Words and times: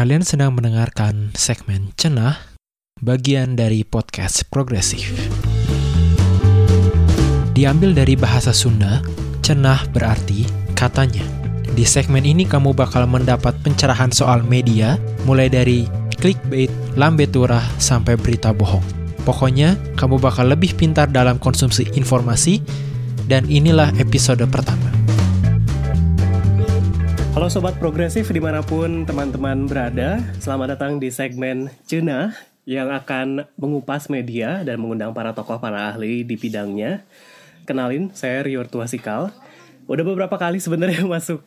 Kalian 0.00 0.24
sedang 0.24 0.56
mendengarkan 0.56 1.28
segmen 1.36 1.92
Cenah, 1.92 2.56
bagian 3.04 3.52
dari 3.52 3.84
podcast 3.84 4.48
progresif. 4.48 5.12
Diambil 7.52 7.92
dari 7.92 8.16
bahasa 8.16 8.56
Sunda, 8.56 9.04
cenah 9.44 9.84
berarti 9.92 10.48
katanya. 10.72 11.20
Di 11.76 11.84
segmen 11.84 12.24
ini 12.24 12.48
kamu 12.48 12.72
bakal 12.72 13.04
mendapat 13.04 13.52
pencerahan 13.60 14.08
soal 14.08 14.40
media, 14.40 14.96
mulai 15.28 15.52
dari 15.52 15.84
clickbait, 16.16 16.72
lambe 16.96 17.28
turah, 17.28 17.68
sampai 17.76 18.16
berita 18.16 18.56
bohong. 18.56 19.12
Pokoknya, 19.28 19.76
kamu 20.00 20.16
bakal 20.16 20.48
lebih 20.48 20.80
pintar 20.80 21.12
dalam 21.12 21.36
konsumsi 21.36 21.84
informasi, 21.92 22.64
dan 23.28 23.44
inilah 23.52 23.92
episode 24.00 24.40
pertama. 24.48 24.99
Halo 27.30 27.46
Sobat 27.46 27.78
Progresif 27.78 28.26
di 28.34 28.42
mana 28.42 28.58
pun 28.58 29.06
teman-teman 29.06 29.70
berada. 29.70 30.18
Selamat 30.42 30.74
datang 30.74 30.98
di 30.98 31.14
segmen 31.14 31.70
Cuna 31.86 32.34
Yang 32.66 32.90
akan 32.90 33.46
mengupas 33.54 34.10
media 34.10 34.66
dan 34.66 34.82
mengundang 34.82 35.14
para 35.14 35.30
tokoh 35.30 35.62
para 35.62 35.94
ahli 35.94 36.26
di 36.26 36.34
bidangnya. 36.34 37.06
Kenalin, 37.70 38.10
saya 38.18 38.42
Rio 38.42 38.66
Tuasikal. 38.66 39.30
Udah 39.86 40.02
beberapa 40.02 40.34
kali 40.42 40.58
sebenarnya 40.58 41.06
masuk 41.14 41.46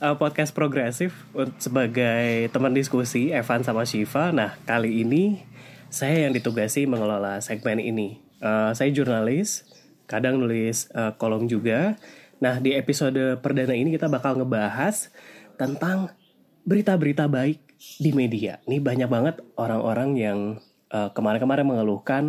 uh, 0.00 0.16
podcast 0.16 0.56
progresif 0.56 1.12
Sebagai 1.60 2.48
teman 2.48 2.72
diskusi 2.72 3.28
Evan 3.28 3.60
sama 3.60 3.84
Shiva. 3.84 4.32
Nah 4.32 4.56
kali 4.64 5.04
ini 5.04 5.44
saya 5.92 6.24
yang 6.24 6.32
ditugasi 6.32 6.88
mengelola 6.88 7.44
segmen 7.44 7.84
ini. 7.84 8.16
Uh, 8.40 8.72
Saya 8.72 8.88
jurnalis, 8.96 9.68
kadang 10.08 10.40
nulis 10.40 10.88
uh, 10.96 11.12
kolom 11.20 11.52
juga 11.52 12.00
Nah, 12.38 12.62
di 12.62 12.74
episode 12.74 13.38
perdana 13.42 13.74
ini 13.74 13.94
kita 13.94 14.06
bakal 14.06 14.38
ngebahas 14.38 15.10
tentang 15.58 16.14
berita-berita 16.62 17.26
baik 17.26 17.58
di 17.98 18.10
media. 18.14 18.62
Ini 18.66 18.78
banyak 18.78 19.08
banget 19.10 19.36
orang-orang 19.58 20.10
yang 20.14 20.38
uh, 20.94 21.10
kemarin-kemarin 21.10 21.66
mengeluhkan 21.66 22.24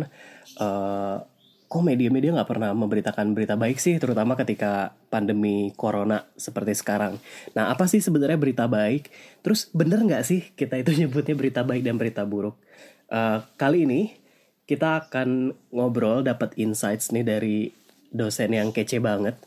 uh, 0.58 1.22
kok 1.70 1.86
media-media 1.86 2.34
nggak 2.34 2.50
pernah 2.50 2.74
memberitakan 2.74 3.30
berita 3.30 3.54
baik 3.54 3.78
sih, 3.78 3.94
terutama 4.02 4.34
ketika 4.34 4.98
pandemi 5.06 5.70
corona 5.78 6.26
seperti 6.34 6.74
sekarang. 6.74 7.22
Nah, 7.54 7.70
apa 7.70 7.86
sih 7.86 8.02
sebenarnya 8.02 8.34
berita 8.34 8.66
baik? 8.66 9.06
Terus 9.46 9.70
bener 9.70 10.02
nggak 10.02 10.24
sih 10.26 10.50
kita 10.58 10.82
itu 10.82 10.90
nyebutnya 11.06 11.38
berita 11.38 11.62
baik 11.62 11.86
dan 11.86 11.94
berita 11.94 12.26
buruk? 12.26 12.58
Uh, 13.06 13.46
kali 13.54 13.86
ini 13.86 14.18
kita 14.66 15.06
akan 15.06 15.54
ngobrol, 15.70 16.26
dapat 16.26 16.58
insights 16.58 17.14
nih 17.14 17.26
dari 17.26 17.70
dosen 18.10 18.50
yang 18.50 18.74
kece 18.74 18.98
banget 18.98 19.38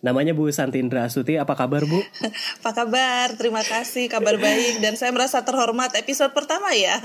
Namanya 0.00 0.32
Bu 0.32 0.48
Santindra 0.48 1.04
Suti, 1.12 1.36
apa 1.36 1.52
kabar 1.52 1.84
Bu? 1.84 2.00
apa 2.64 2.70
kabar? 2.72 3.36
Terima 3.36 3.60
kasih, 3.60 4.08
kabar 4.08 4.40
baik 4.40 4.80
dan 4.80 4.96
saya 4.96 5.12
merasa 5.12 5.44
terhormat 5.44 5.92
episode 5.92 6.32
pertama 6.32 6.72
ya. 6.72 7.04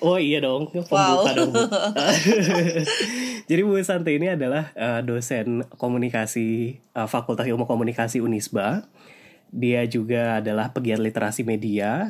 Oh 0.00 0.16
iya 0.16 0.40
dong, 0.40 0.72
pembuka 0.72 0.96
wow. 0.96 1.36
dong 1.36 1.52
Bu. 1.56 1.64
Jadi 3.44 3.60
Bu 3.60 3.76
Santi 3.84 4.16
ini 4.16 4.32
adalah 4.32 4.72
uh, 4.72 5.00
dosen 5.04 5.68
komunikasi 5.76 6.80
uh, 6.96 7.04
Fakultas 7.04 7.44
Ilmu 7.44 7.68
Komunikasi 7.68 8.24
Unisba. 8.24 8.88
Dia 9.52 9.84
juga 9.84 10.40
adalah 10.40 10.72
pegiat 10.72 11.04
literasi 11.04 11.44
media, 11.44 12.08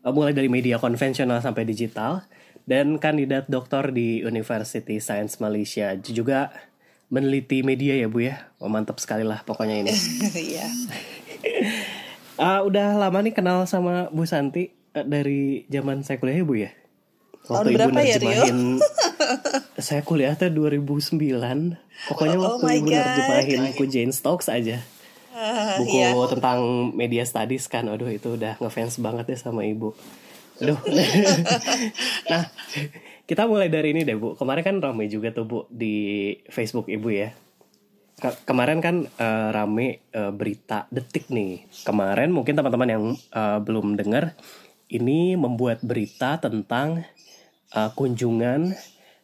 uh, 0.00 0.12
mulai 0.16 0.32
dari 0.32 0.48
media 0.48 0.80
konvensional 0.80 1.44
sampai 1.44 1.68
digital, 1.68 2.24
dan 2.64 2.96
kandidat 2.96 3.52
doktor 3.52 3.92
di 3.92 4.24
University 4.24 4.96
Science 4.96 5.40
Malaysia. 5.44 5.92
Juga 6.00 6.52
meneliti 7.10 7.66
media 7.66 7.98
ya 7.98 8.06
Bu 8.06 8.24
ya. 8.24 8.48
Oh, 8.62 8.70
mantap 8.70 9.02
sekali 9.02 9.26
lah 9.26 9.42
pokoknya 9.42 9.82
ini. 9.84 9.92
Iya. 10.54 10.66
uh, 12.38 12.60
udah 12.68 12.96
lama 12.96 13.18
nih 13.20 13.34
kenal 13.34 13.66
sama 13.66 14.08
Bu 14.14 14.24
Santi 14.24 14.70
uh, 14.94 15.04
dari 15.04 15.66
zaman 15.66 16.06
saya 16.06 16.22
kuliah 16.22 16.40
ya 16.40 16.46
Bu 16.46 16.54
ya. 16.56 16.70
Waktu 17.50 17.74
Tahun 17.74 17.76
berapa 17.76 18.00
ya 18.06 18.16
Rio? 18.22 18.44
saya 19.90 20.06
kuliah 20.06 20.38
tuh 20.38 20.54
2009. 20.54 21.18
Pokoknya 22.06 22.36
oh, 22.38 22.46
waktu 22.46 22.64
oh 22.64 22.72
ibu 22.78 22.88
nerjemahin 22.94 23.60
buku 23.74 23.84
Jane 23.90 24.14
Stokes 24.14 24.46
aja. 24.46 24.78
Uh, 25.34 25.82
buku 25.82 25.98
iya. 25.98 26.14
tentang 26.30 26.58
media 26.94 27.26
studies 27.26 27.66
kan. 27.66 27.90
Aduh 27.90 28.06
itu 28.06 28.38
udah 28.38 28.54
ngefans 28.62 29.02
banget 29.02 29.34
ya 29.34 29.50
sama 29.50 29.66
ibu. 29.66 29.98
Aduh. 30.62 30.78
nah, 32.30 32.52
kita 33.30 33.46
mulai 33.46 33.70
dari 33.70 33.94
ini 33.94 34.02
deh 34.02 34.18
Bu. 34.18 34.34
Kemarin 34.34 34.66
kan 34.66 34.76
ramai 34.82 35.06
juga 35.06 35.30
tuh 35.30 35.46
Bu 35.46 35.58
di 35.70 36.34
Facebook 36.50 36.90
Ibu 36.90 37.08
ya. 37.14 37.30
Ke 38.18 38.34
kemarin 38.42 38.82
kan 38.82 39.06
uh, 39.06 39.54
rame 39.54 40.02
uh, 40.10 40.34
berita 40.34 40.90
detik 40.90 41.30
nih. 41.30 41.62
Kemarin 41.86 42.34
mungkin 42.34 42.58
teman-teman 42.58 42.90
yang 42.90 43.04
uh, 43.30 43.62
belum 43.62 43.94
dengar 43.94 44.34
ini 44.90 45.38
membuat 45.38 45.78
berita 45.86 46.42
tentang 46.42 47.06
uh, 47.70 47.94
kunjungan 47.94 48.74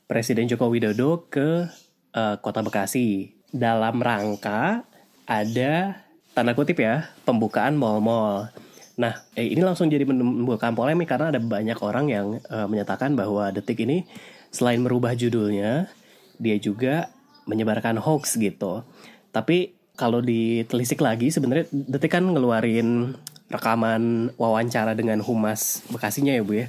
Presiden 0.06 0.46
Joko 0.46 0.70
Widodo 0.70 1.26
ke 1.26 1.66
uh, 2.14 2.38
Kota 2.38 2.62
Bekasi 2.62 3.34
dalam 3.50 3.98
rangka 3.98 4.86
ada 5.26 6.06
tanda 6.30 6.54
kutip 6.54 6.78
ya 6.78 7.10
pembukaan 7.26 7.74
mall-mall. 7.74 8.54
Nah, 8.96 9.12
eh, 9.36 9.52
ini 9.52 9.60
langsung 9.60 9.92
jadi 9.92 10.08
menimbulkan 10.08 10.72
polemik 10.72 11.12
karena 11.12 11.28
ada 11.28 11.36
banyak 11.36 11.76
orang 11.84 12.06
yang 12.08 12.26
uh, 12.48 12.64
menyatakan 12.64 13.12
bahwa 13.12 13.52
detik 13.52 13.84
ini 13.84 14.08
selain 14.48 14.80
merubah 14.80 15.12
judulnya, 15.12 15.92
dia 16.40 16.56
juga 16.56 17.12
menyebarkan 17.44 18.00
hoax 18.00 18.40
gitu. 18.40 18.88
Tapi 19.36 19.76
kalau 20.00 20.24
ditelisik 20.24 21.04
lagi 21.04 21.28
sebenarnya 21.28 21.68
detik 21.72 22.16
kan 22.16 22.24
ngeluarin 22.24 23.16
rekaman 23.46 24.32
wawancara 24.36 24.92
dengan 24.98 25.22
humas 25.22 25.84
Bekasinya 25.92 26.32
ya 26.32 26.42
Bu 26.42 26.64
ya. 26.64 26.66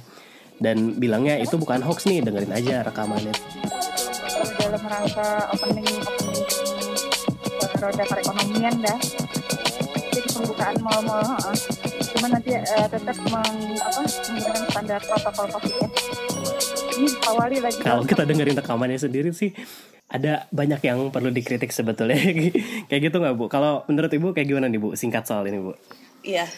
Dan 0.60 1.00
bilangnya 1.00 1.40
itu 1.40 1.56
bukan 1.56 1.80
hoax 1.80 2.04
nih, 2.04 2.20
dengerin 2.20 2.52
aja 2.52 2.84
rekamannya. 2.84 3.32
Dalam 4.58 4.82
rangka 4.84 5.48
opening 5.54 5.96
roda 7.78 8.04
perekonomian 8.04 8.74
dah. 8.84 8.98
Jadi 10.12 10.28
pembukaan 10.34 10.76
mal-mal 10.82 11.40
cuman 12.18 12.34
nanti 12.34 12.50
uh, 12.50 12.88
tetap 12.90 13.16
meng, 13.30 13.78
apa, 13.78 14.00
menggunakan 14.02 14.62
standar 14.66 15.00
protokol 15.06 15.46
covid 15.54 15.74
ya. 15.78 15.88
Ini 16.98 17.08
awali 17.30 17.56
lagi. 17.62 17.78
Kalau 17.78 18.02
kita 18.02 18.26
dengerin 18.26 18.58
rekamannya 18.58 18.98
sendiri 18.98 19.30
sih 19.30 19.54
ada 20.10 20.50
banyak 20.50 20.82
yang 20.82 20.98
perlu 21.14 21.30
dikritik 21.30 21.70
sebetulnya. 21.70 22.18
Kayak 22.90 23.00
gitu 23.06 23.16
nggak 23.22 23.34
bu? 23.38 23.46
Kalau 23.46 23.86
menurut 23.86 24.10
ibu 24.10 24.34
kayak 24.34 24.50
gimana 24.50 24.66
nih 24.66 24.82
bu? 24.82 24.98
Singkat 24.98 25.30
soal 25.30 25.46
ini 25.46 25.62
bu. 25.62 25.78
Iya. 26.26 26.50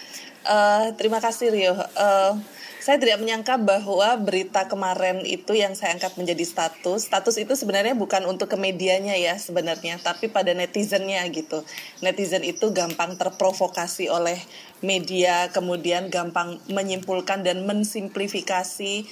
Uh, 0.49 0.97
terima 0.97 1.21
kasih 1.21 1.53
Rio. 1.53 1.77
Uh, 1.77 2.41
saya 2.81 2.97
tidak 2.97 3.21
menyangka 3.21 3.61
bahwa 3.61 4.17
berita 4.17 4.65
kemarin 4.65 5.21
itu 5.29 5.53
yang 5.53 5.77
saya 5.77 5.93
angkat 5.93 6.17
menjadi 6.17 6.41
status. 6.49 7.13
Status 7.13 7.37
itu 7.37 7.53
sebenarnya 7.53 7.93
bukan 7.93 8.25
untuk 8.25 8.49
ke 8.49 8.57
medianya 8.57 9.21
ya 9.21 9.37
sebenarnya, 9.37 10.01
tapi 10.01 10.33
pada 10.33 10.57
netizennya 10.57 11.21
gitu. 11.29 11.61
Netizen 12.01 12.41
itu 12.41 12.73
gampang 12.73 13.21
terprovokasi 13.21 14.09
oleh 14.09 14.41
media, 14.81 15.53
kemudian 15.53 16.09
gampang 16.09 16.61
menyimpulkan 16.69 17.45
dan 17.45 17.65
mensimplifikasi 17.69 19.05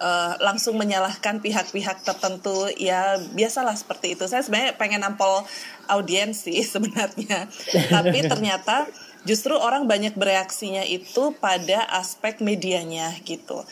uh, 0.00 0.36
langsung 0.40 0.76
menyalahkan 0.76 1.40
pihak-pihak 1.40 2.04
tertentu 2.04 2.68
ya 2.76 3.16
biasalah 3.32 3.74
seperti 3.78 4.18
itu 4.18 4.26
saya 4.26 4.42
sebenarnya 4.42 4.74
pengen 4.76 5.00
nampol 5.06 5.46
audiens 5.88 6.44
sih 6.44 6.60
sebenarnya 6.74 7.48
tapi 7.88 8.26
ternyata 8.26 8.88
justru 9.24 9.56
orang 9.56 9.88
banyak 9.88 10.14
bereaksinya 10.14 10.84
itu 10.84 11.32
pada 11.40 11.88
aspek 11.96 12.44
medianya 12.44 13.16
gitu. 13.24 13.64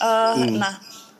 Uh, 0.00 0.34
hmm. 0.34 0.58
Nah, 0.58 0.74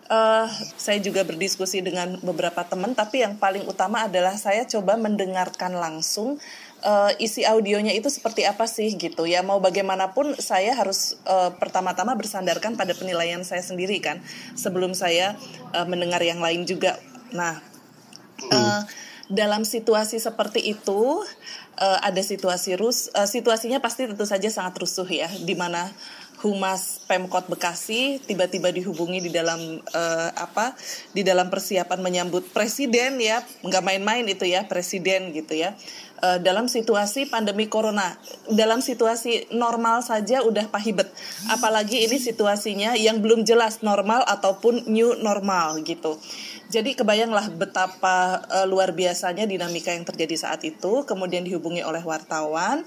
uh, 0.08 0.48
saya 0.74 0.98
juga 0.98 1.22
berdiskusi 1.22 1.84
dengan 1.84 2.16
beberapa 2.24 2.64
teman, 2.64 2.96
tapi 2.96 3.22
yang 3.22 3.36
paling 3.36 3.68
utama 3.68 4.08
adalah 4.08 4.34
saya 4.40 4.64
coba 4.66 4.96
mendengarkan 4.96 5.76
langsung 5.76 6.40
uh, 6.84 7.10
isi 7.16 7.42
audionya 7.42 7.96
itu 7.96 8.12
seperti 8.12 8.44
apa 8.44 8.68
sih 8.68 8.92
gitu 8.94 9.24
ya. 9.24 9.40
Mau 9.40 9.58
bagaimanapun 9.58 10.36
saya 10.38 10.76
harus 10.76 11.18
uh, 11.24 11.50
pertama-tama 11.56 12.14
bersandarkan 12.14 12.76
pada 12.76 12.92
penilaian 12.94 13.40
saya 13.42 13.64
sendiri 13.64 13.98
kan, 13.98 14.20
sebelum 14.54 14.92
saya 14.92 15.34
uh, 15.72 15.88
mendengar 15.88 16.20
yang 16.20 16.38
lain 16.38 16.68
juga. 16.68 17.00
Nah. 17.32 17.58
Uh, 18.44 18.84
dalam 19.32 19.64
situasi 19.64 20.20
seperti 20.20 20.60
itu 20.60 21.24
uh, 21.80 21.98
ada 22.04 22.20
situasi 22.20 22.76
rus 22.76 23.08
uh, 23.16 23.24
situasinya 23.24 23.80
pasti 23.80 24.04
tentu 24.04 24.28
saja 24.28 24.52
sangat 24.52 24.76
rusuh 24.76 25.08
ya 25.08 25.28
di 25.42 25.56
mana 25.56 25.88
Humas 26.44 27.00
Pemkot 27.08 27.48
Bekasi 27.48 28.20
tiba-tiba 28.20 28.68
dihubungi 28.68 29.24
di 29.24 29.30
dalam 29.32 29.80
uh, 29.80 30.30
apa 30.36 30.76
di 31.16 31.24
dalam 31.24 31.48
persiapan 31.48 32.04
menyambut 32.04 32.52
presiden 32.52 33.16
ya 33.16 33.40
nggak 33.64 33.80
main-main 33.80 34.28
itu 34.28 34.44
ya 34.44 34.68
presiden 34.68 35.32
gitu 35.32 35.56
ya 35.56 35.72
uh, 36.24 36.38
dalam 36.40 36.64
situasi 36.64 37.28
pandemi 37.28 37.68
corona. 37.68 38.16
Dalam 38.48 38.80
situasi 38.80 39.52
normal 39.52 40.00
saja 40.00 40.40
udah 40.40 40.72
pahibet. 40.72 41.12
Apalagi 41.52 42.08
ini 42.08 42.16
situasinya 42.16 42.96
yang 42.96 43.20
belum 43.20 43.44
jelas 43.44 43.84
normal 43.84 44.24
ataupun 44.24 44.88
new 44.88 45.12
normal 45.20 45.84
gitu. 45.84 46.16
Jadi 46.72 46.96
kebayanglah 46.96 47.52
betapa 47.52 48.40
uh, 48.48 48.64
luar 48.64 48.96
biasanya 48.96 49.44
dinamika 49.44 49.92
yang 49.92 50.08
terjadi 50.08 50.48
saat 50.48 50.64
itu, 50.64 51.04
kemudian 51.04 51.44
dihubungi 51.44 51.84
oleh 51.84 52.00
wartawan. 52.00 52.82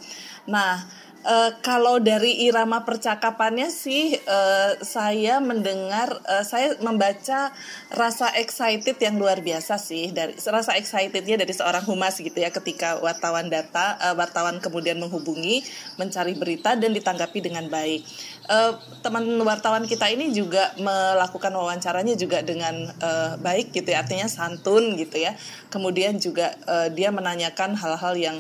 Nah, 0.50 0.81
Uh, 1.25 1.49
kalau 1.65 1.97
dari 1.97 2.45
irama 2.45 2.85
percakapannya 2.85 3.73
sih 3.73 4.15
uh, 4.29 4.77
saya 4.85 5.41
mendengar 5.41 6.13
uh, 6.23 6.45
saya 6.45 6.77
membaca 6.79 7.51
rasa 7.89 8.31
excited 8.37 8.95
yang 9.01 9.17
luar 9.17 9.41
biasa 9.41 9.81
sih 9.81 10.13
dari 10.13 10.37
rasa 10.37 10.77
excitednya 10.77 11.41
dari 11.41 11.51
seorang 11.51 11.83
humas 11.89 12.21
gitu 12.21 12.37
ya 12.37 12.53
ketika 12.53 13.01
wartawan 13.01 13.49
data 13.49 13.97
uh, 13.97 14.15
wartawan 14.15 14.61
kemudian 14.61 15.01
menghubungi 15.01 15.65
mencari 15.97 16.37
berita 16.37 16.77
dan 16.77 16.93
ditanggapi 16.93 17.39
dengan 17.43 17.65
baik. 17.67 18.05
Uh, 18.47 18.79
teman 19.03 19.25
wartawan 19.43 19.83
kita 19.89 20.07
ini 20.13 20.31
juga 20.31 20.71
melakukan 20.79 21.51
wawancaranya 21.51 22.15
juga 22.15 22.39
dengan 22.45 22.93
uh, 23.03 23.35
baik 23.41 23.75
gitu 23.75 23.89
ya 23.89 24.05
artinya 24.05 24.29
santun 24.29 24.95
gitu 24.95 25.17
ya. 25.17 25.35
Kemudian 25.73 26.21
juga 26.21 26.55
uh, 26.69 26.87
dia 26.93 27.11
menanyakan 27.11 27.75
hal-hal 27.75 28.15
yang 28.15 28.37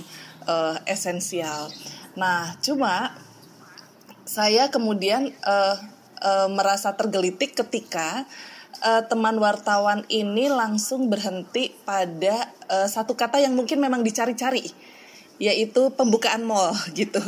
uh, 0.47 0.79
esensial 0.87 1.67
Nah, 2.17 2.57
cuma 2.65 3.13
saya 4.25 4.67
kemudian 4.73 5.31
uh, 5.45 5.77
uh, 6.19 6.49
merasa 6.49 6.91
tergelitik 6.97 7.53
ketika 7.53 8.25
uh, 8.81 9.05
teman 9.05 9.37
wartawan 9.37 10.03
ini 10.09 10.49
langsung 10.49 11.07
berhenti 11.07 11.71
pada 11.85 12.49
uh, 12.67 12.89
satu 12.89 13.13
kata 13.13 13.39
yang 13.39 13.53
mungkin 13.53 13.77
memang 13.77 14.01
dicari-cari 14.01 14.65
yaitu 15.37 15.93
pembukaan 15.93 16.41
mall 16.41 16.73
gitu. 16.97 17.21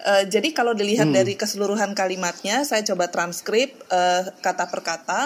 Uh, 0.00 0.24
jadi 0.24 0.56
kalau 0.56 0.72
dilihat 0.72 1.12
hmm. 1.12 1.16
dari 1.20 1.36
keseluruhan 1.36 1.92
kalimatnya, 1.92 2.64
saya 2.64 2.80
coba 2.88 3.12
transkrip 3.12 3.76
uh, 3.92 4.24
kata 4.40 4.64
per 4.72 4.80
kata, 4.80 5.20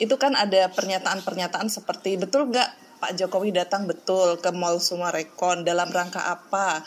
itu 0.00 0.16
kan 0.16 0.32
ada 0.32 0.72
pernyataan-pernyataan 0.72 1.68
seperti 1.68 2.16
betul 2.16 2.48
nggak 2.48 2.68
Pak 2.96 3.12
Jokowi 3.20 3.52
datang 3.52 3.84
betul 3.84 4.40
ke 4.40 4.48
Mall 4.56 4.80
Sumarekon 4.80 5.68
dalam 5.68 5.92
rangka 5.92 6.32
apa? 6.32 6.80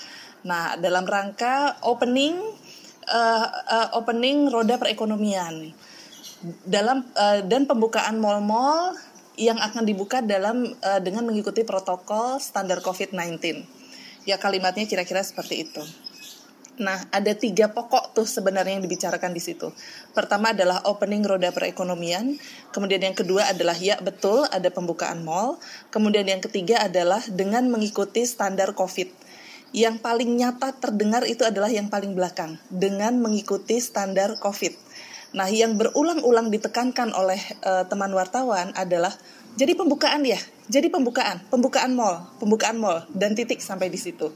Nah, 0.48 0.80
dalam 0.80 1.04
rangka 1.04 1.84
opening 1.84 2.40
uh, 3.10 3.46
uh, 3.68 3.88
opening 4.00 4.48
roda 4.48 4.80
perekonomian 4.80 5.76
dalam 6.64 7.04
uh, 7.20 7.44
dan 7.44 7.68
pembukaan 7.68 8.16
mal-mal 8.16 8.96
yang 9.36 9.60
akan 9.60 9.84
dibuka 9.84 10.24
dalam 10.24 10.68
uh, 10.84 11.00
dengan 11.04 11.28
mengikuti 11.28 11.68
protokol 11.68 12.40
standar 12.40 12.80
COVID-19. 12.80 13.64
Ya 14.24 14.40
kalimatnya 14.40 14.88
kira-kira 14.88 15.24
seperti 15.24 15.68
itu. 15.68 15.84
Nah, 16.80 16.96
ada 17.12 17.36
tiga 17.36 17.68
pokok 17.68 18.16
tuh 18.16 18.24
sebenarnya 18.24 18.80
yang 18.80 18.84
dibicarakan 18.88 19.36
di 19.36 19.44
situ. 19.44 19.68
Pertama 20.16 20.56
adalah 20.56 20.80
opening 20.88 21.28
roda 21.28 21.52
perekonomian, 21.52 22.40
kemudian 22.72 23.04
yang 23.04 23.12
kedua 23.12 23.52
adalah 23.52 23.76
ya 23.76 24.00
betul 24.00 24.48
ada 24.48 24.72
pembukaan 24.72 25.20
mall, 25.28 25.60
kemudian 25.92 26.24
yang 26.24 26.40
ketiga 26.40 26.88
adalah 26.88 27.20
dengan 27.28 27.68
mengikuti 27.68 28.24
standar 28.24 28.72
COVID 28.72 29.12
yang 29.76 30.02
paling 30.02 30.38
nyata 30.38 30.74
terdengar 30.78 31.26
itu 31.30 31.46
adalah 31.46 31.70
yang 31.70 31.88
paling 31.88 32.18
belakang 32.18 32.58
dengan 32.74 33.22
mengikuti 33.22 33.78
standar 33.78 34.38
COVID. 34.42 34.74
Nah, 35.38 35.46
yang 35.46 35.78
berulang-ulang 35.78 36.50
ditekankan 36.50 37.14
oleh 37.14 37.38
uh, 37.62 37.86
teman 37.86 38.10
wartawan 38.18 38.74
adalah 38.74 39.14
jadi 39.54 39.78
pembukaan 39.78 40.26
ya, 40.26 40.42
jadi 40.70 40.86
pembukaan, 40.94 41.42
pembukaan 41.50 41.98
mall, 41.98 42.30
pembukaan 42.38 42.78
mall 42.78 43.02
dan 43.10 43.34
titik 43.34 43.58
sampai 43.58 43.90
di 43.90 43.98
situ. 43.98 44.30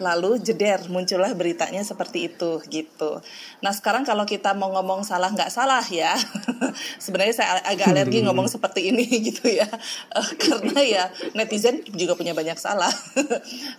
Lalu 0.00 0.40
jeder 0.40 0.88
muncullah 0.88 1.32
beritanya 1.36 1.84
seperti 1.84 2.32
itu 2.32 2.64
gitu. 2.68 3.20
Nah 3.60 3.72
sekarang 3.76 4.08
kalau 4.08 4.24
kita 4.24 4.56
mau 4.56 4.72
ngomong 4.72 5.04
salah 5.04 5.28
nggak 5.32 5.52
salah 5.52 5.84
ya, 5.84 6.16
sebenarnya 7.04 7.36
saya 7.36 7.60
agak 7.64 7.92
alergi 7.92 8.24
ngomong 8.24 8.48
seperti 8.48 8.88
ini 8.88 9.04
gitu 9.28 9.52
ya, 9.52 9.68
uh, 10.16 10.30
karena 10.40 10.80
ya 10.80 11.04
netizen 11.36 11.84
juga 11.92 12.16
punya 12.16 12.32
banyak 12.32 12.56
salah. 12.56 12.92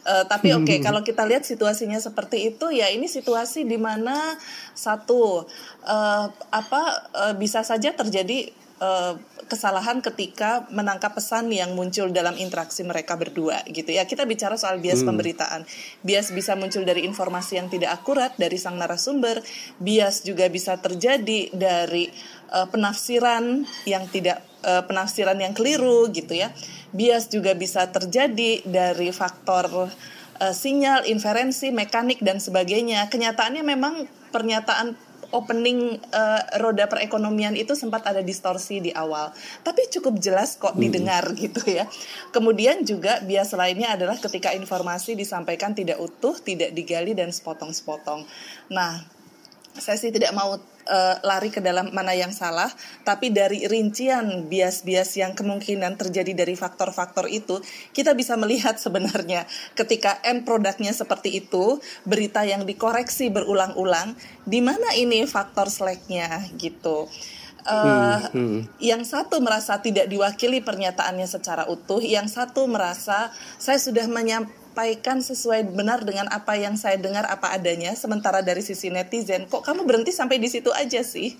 uh, 0.05 0.25
tapi 0.31 0.53
oke 0.53 0.69
okay, 0.69 0.77
kalau 0.77 1.01
kita 1.01 1.25
lihat 1.25 1.49
situasinya 1.49 1.97
seperti 1.97 2.53
itu 2.53 2.69
ya 2.69 2.93
ini 2.93 3.09
situasi 3.09 3.65
di 3.65 3.81
mana 3.81 4.37
satu 4.77 5.49
uh, 5.81 6.25
apa 6.53 6.81
uh, 7.13 7.33
bisa 7.33 7.65
saja 7.65 7.89
terjadi 7.93 8.53
uh, 8.81 9.17
kesalahan 9.47 10.03
ketika 10.03 10.67
menangkap 10.69 11.15
pesan 11.15 11.47
yang 11.49 11.71
muncul 11.73 12.11
dalam 12.11 12.35
interaksi 12.35 12.83
mereka 12.83 13.15
berdua 13.15 13.63
gitu 13.71 13.95
ya. 13.95 14.03
Kita 14.03 14.27
bicara 14.27 14.59
soal 14.59 14.77
bias 14.83 15.01
hmm. 15.01 15.07
pemberitaan. 15.07 15.61
Bias 16.03 16.35
bisa 16.35 16.53
muncul 16.59 16.83
dari 16.83 17.07
informasi 17.07 17.57
yang 17.57 17.71
tidak 17.71 17.95
akurat 17.95 18.35
dari 18.35 18.59
sang 18.59 18.75
narasumber, 18.75 19.39
bias 19.79 20.27
juga 20.27 20.51
bisa 20.51 20.75
terjadi 20.77 21.49
dari 21.55 22.11
uh, 22.51 22.67
penafsiran 22.67 23.63
yang 23.87 24.03
tidak 24.11 24.43
uh, 24.67 24.83
penafsiran 24.83 25.39
yang 25.39 25.55
keliru 25.55 26.11
gitu 26.11 26.35
ya. 26.35 26.51
Bias 26.91 27.31
juga 27.31 27.55
bisa 27.55 27.87
terjadi 27.87 28.63
dari 28.67 29.11
faktor 29.15 29.87
uh, 29.87 30.53
sinyal, 30.53 31.07
inferensi, 31.07 31.71
mekanik 31.71 32.19
dan 32.19 32.43
sebagainya. 32.43 33.07
Kenyataannya 33.07 33.63
memang 33.63 34.07
pernyataan 34.31 35.06
opening 35.35 35.99
uh, 36.15 36.41
roda 36.63 36.87
perekonomian 36.87 37.55
itu 37.59 37.75
sempat 37.75 38.07
ada 38.07 38.23
distorsi 38.23 38.79
di 38.79 38.91
awal, 38.95 39.33
tapi 39.63 39.87
cukup 39.91 40.19
jelas 40.23 40.55
kok 40.55 40.75
hmm. 40.75 40.81
didengar 40.81 41.23
gitu 41.43 41.61
ya. 41.67 41.89
Kemudian 42.31 42.87
juga 42.87 43.19
bias 43.23 43.51
lainnya 43.55 43.95
adalah 43.95 44.15
ketika 44.19 44.55
informasi 44.55 45.17
disampaikan 45.17 45.75
tidak 45.75 45.99
utuh, 45.99 46.37
tidak 46.39 46.71
digali 46.71 47.11
dan 47.11 47.33
sepotong-sepotong. 47.33 48.23
Nah, 48.71 49.03
saya 49.75 49.97
sih 49.99 50.09
tidak 50.09 50.31
mau 50.33 50.57
uh, 50.87 51.19
lari 51.21 51.51
ke 51.51 51.59
dalam 51.59 51.91
mana 51.91 52.15
yang 52.15 52.31
salah, 52.31 52.71
tapi 53.03 53.29
dari 53.29 53.67
rincian 53.67 54.47
bias-bias 54.47 55.19
yang 55.19 55.35
kemungkinan 55.35 55.99
terjadi 55.99 56.33
dari 56.33 56.55
faktor-faktor 56.55 57.27
itu, 57.27 57.59
kita 57.91 58.15
bisa 58.15 58.39
melihat 58.39 58.79
sebenarnya 58.83 59.45
ketika 59.75 60.17
end 60.23 60.47
produknya 60.47 60.95
seperti 60.95 61.43
itu, 61.43 61.83
berita 62.07 62.47
yang 62.47 62.63
dikoreksi 62.63 63.29
berulang-ulang, 63.29 64.15
di 64.47 64.63
mana 64.63 64.95
ini 64.95 65.27
faktor 65.27 65.67
slacknya 65.67 66.47
gitu. 66.55 67.11
Uh, 67.67 68.23
hmm, 68.31 68.31
hmm. 68.31 68.59
Yang 68.79 69.11
satu 69.11 69.43
merasa 69.43 69.75
tidak 69.83 70.07
diwakili 70.07 70.63
pernyataannya 70.63 71.27
secara 71.27 71.67
utuh, 71.67 71.99
yang 71.99 72.31
satu 72.31 72.63
merasa 72.63 73.27
saya 73.59 73.75
sudah 73.75 74.07
menyampaikan 74.07 74.65
menyampaikan 74.77 75.25
sesuai 75.25 75.73
benar 75.73 76.05
dengan 76.05 76.29
apa 76.29 76.53
yang 76.53 76.77
saya 76.77 77.01
dengar 77.01 77.25
apa 77.25 77.49
adanya 77.49 77.97
sementara 77.97 78.45
dari 78.45 78.61
sisi 78.61 78.93
netizen 78.93 79.49
kok 79.49 79.65
kamu 79.65 79.89
berhenti 79.89 80.13
sampai 80.13 80.37
di 80.37 80.45
situ 80.45 80.69
aja 80.69 81.01
sih 81.01 81.33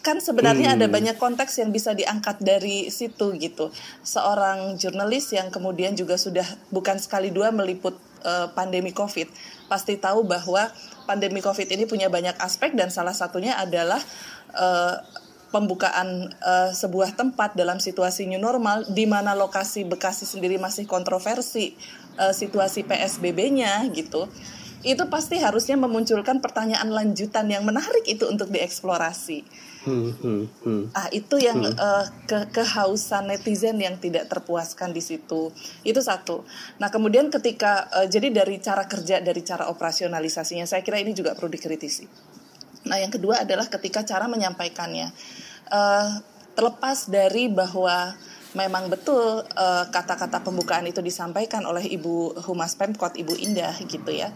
kan 0.00 0.16
sebenarnya 0.16 0.72
hmm. 0.72 0.76
ada 0.80 0.86
banyak 0.88 1.16
konteks 1.20 1.60
yang 1.60 1.76
bisa 1.76 1.92
diangkat 1.92 2.40
dari 2.40 2.88
situ 2.88 3.36
gitu 3.36 3.68
seorang 4.00 4.80
jurnalis 4.80 5.28
yang 5.36 5.52
kemudian 5.52 5.92
juga 5.92 6.16
sudah 6.16 6.48
bukan 6.72 6.96
sekali 6.96 7.28
dua 7.28 7.52
meliput 7.52 8.00
uh, 8.24 8.48
pandemi 8.56 8.96
covid 8.96 9.28
pasti 9.68 10.00
tahu 10.00 10.24
bahwa 10.24 10.72
pandemi 11.04 11.44
covid 11.44 11.68
ini 11.68 11.84
punya 11.84 12.08
banyak 12.08 12.40
aspek 12.40 12.72
dan 12.72 12.88
salah 12.88 13.12
satunya 13.12 13.60
adalah 13.60 14.00
uh, 14.56 14.98
pembukaan 15.54 16.28
uh, 16.42 16.74
sebuah 16.74 17.14
tempat 17.14 17.54
dalam 17.54 17.78
situasi 17.78 18.26
new 18.26 18.40
normal 18.40 18.82
di 18.90 19.06
mana 19.06 19.32
lokasi 19.32 19.86
Bekasi 19.86 20.26
sendiri 20.26 20.58
masih 20.58 20.84
kontroversi 20.84 21.78
uh, 22.18 22.34
situasi 22.34 22.82
PSBB-nya 22.84 23.86
gitu, 23.94 24.26
itu 24.84 25.04
pasti 25.08 25.40
harusnya 25.40 25.74
memunculkan 25.80 26.38
pertanyaan 26.38 26.92
lanjutan 26.92 27.48
yang 27.48 27.64
menarik 27.64 28.04
itu 28.04 28.28
untuk 28.28 28.52
dieksplorasi. 28.52 29.42
Hmm, 29.86 30.10
hmm, 30.18 30.42
hmm. 30.66 30.82
Ah 30.98 31.06
itu 31.14 31.38
yang 31.38 31.62
hmm. 31.62 31.78
uh, 31.78 32.06
ke 32.26 32.50
kehausan 32.50 33.30
netizen 33.30 33.78
yang 33.78 33.98
tidak 34.02 34.26
terpuaskan 34.26 34.90
di 34.90 34.98
situ. 34.98 35.54
Itu 35.86 36.02
satu. 36.02 36.42
Nah 36.82 36.90
kemudian 36.90 37.30
ketika 37.30 37.86
uh, 37.94 38.06
jadi 38.10 38.34
dari 38.34 38.58
cara 38.58 38.82
kerja 38.90 39.22
dari 39.22 39.46
cara 39.46 39.70
operasionalisasinya, 39.70 40.66
saya 40.66 40.82
kira 40.82 40.98
ini 40.98 41.14
juga 41.14 41.38
perlu 41.38 41.54
dikritisi. 41.54 42.34
Nah 42.86 43.02
yang 43.02 43.10
kedua 43.10 43.42
adalah 43.42 43.66
ketika 43.66 44.06
cara 44.06 44.30
menyampaikannya. 44.30 45.10
Uh, 45.66 46.22
terlepas 46.56 47.10
dari 47.12 47.52
bahwa 47.52 48.16
memang 48.56 48.88
betul 48.88 49.44
eh, 49.44 49.84
kata-kata 49.92 50.40
uh, 50.40 50.44
pembukaan 50.48 50.88
itu 50.88 51.04
disampaikan 51.04 51.68
oleh 51.68 51.84
Ibu 51.84 52.40
Humas 52.48 52.72
Pemkot 52.72 53.12
Ibu 53.12 53.36
Indah 53.36 53.76
gitu 53.84 54.08
ya. 54.08 54.32